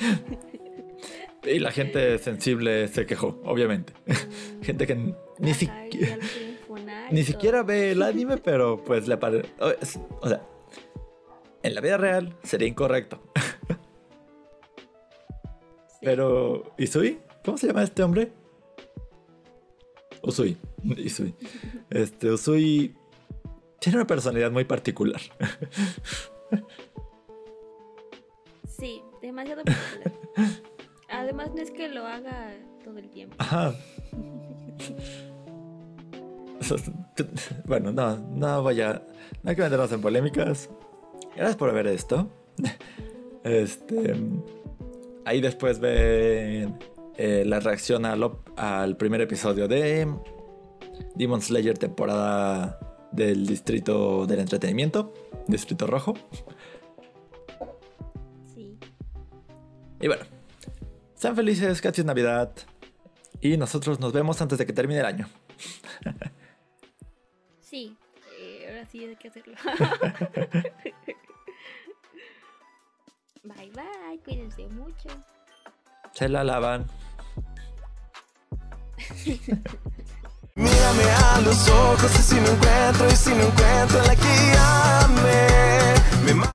[1.45, 3.93] Y la gente sensible se quejó, obviamente.
[4.63, 5.55] Gente que ni, y
[7.11, 9.49] Ni siquiera ve el anime, pero pues le parece.
[10.21, 10.43] O sea,
[11.63, 13.23] en la vida real sería incorrecto.
[16.01, 16.07] Sí.
[16.07, 16.75] Pero.
[16.79, 17.21] ¿Isui?
[17.45, 18.33] ¿Cómo se llama este hombre?
[20.23, 20.57] Usui.
[20.97, 21.35] Isui.
[21.91, 22.95] Este, Usui.
[23.79, 25.21] Tiene una personalidad muy particular.
[28.67, 30.70] Sí, demasiado popular.
[31.31, 33.37] Además, no es que lo haga todo el tiempo.
[33.39, 33.73] Ajá.
[37.67, 39.03] Bueno, no, no voy a.
[39.43, 40.69] No hay que meternos en polémicas.
[41.37, 42.29] Gracias por ver esto.
[43.45, 44.17] Este.
[45.25, 46.77] Ahí después ven
[47.17, 50.13] eh, la reacción al, al primer episodio de
[51.15, 52.79] Demon Slayer, temporada
[53.13, 55.15] del Distrito del Entretenimiento,
[55.47, 56.15] Distrito Rojo.
[58.55, 58.79] Sí.
[60.01, 60.25] Y bueno,
[61.21, 62.51] sean felices, casi es Navidad.
[63.41, 65.29] Y nosotros nos vemos antes de que termine el año.
[67.61, 67.97] Sí,
[68.41, 69.55] eh, ahora sí hay que hacerlo.
[73.45, 75.09] bye bye, cuídense mucho.
[76.13, 76.85] Se la lavan.
[80.57, 84.15] Mírame a los ojos y si no encuentro y si no encuentro la
[85.09, 86.00] ma-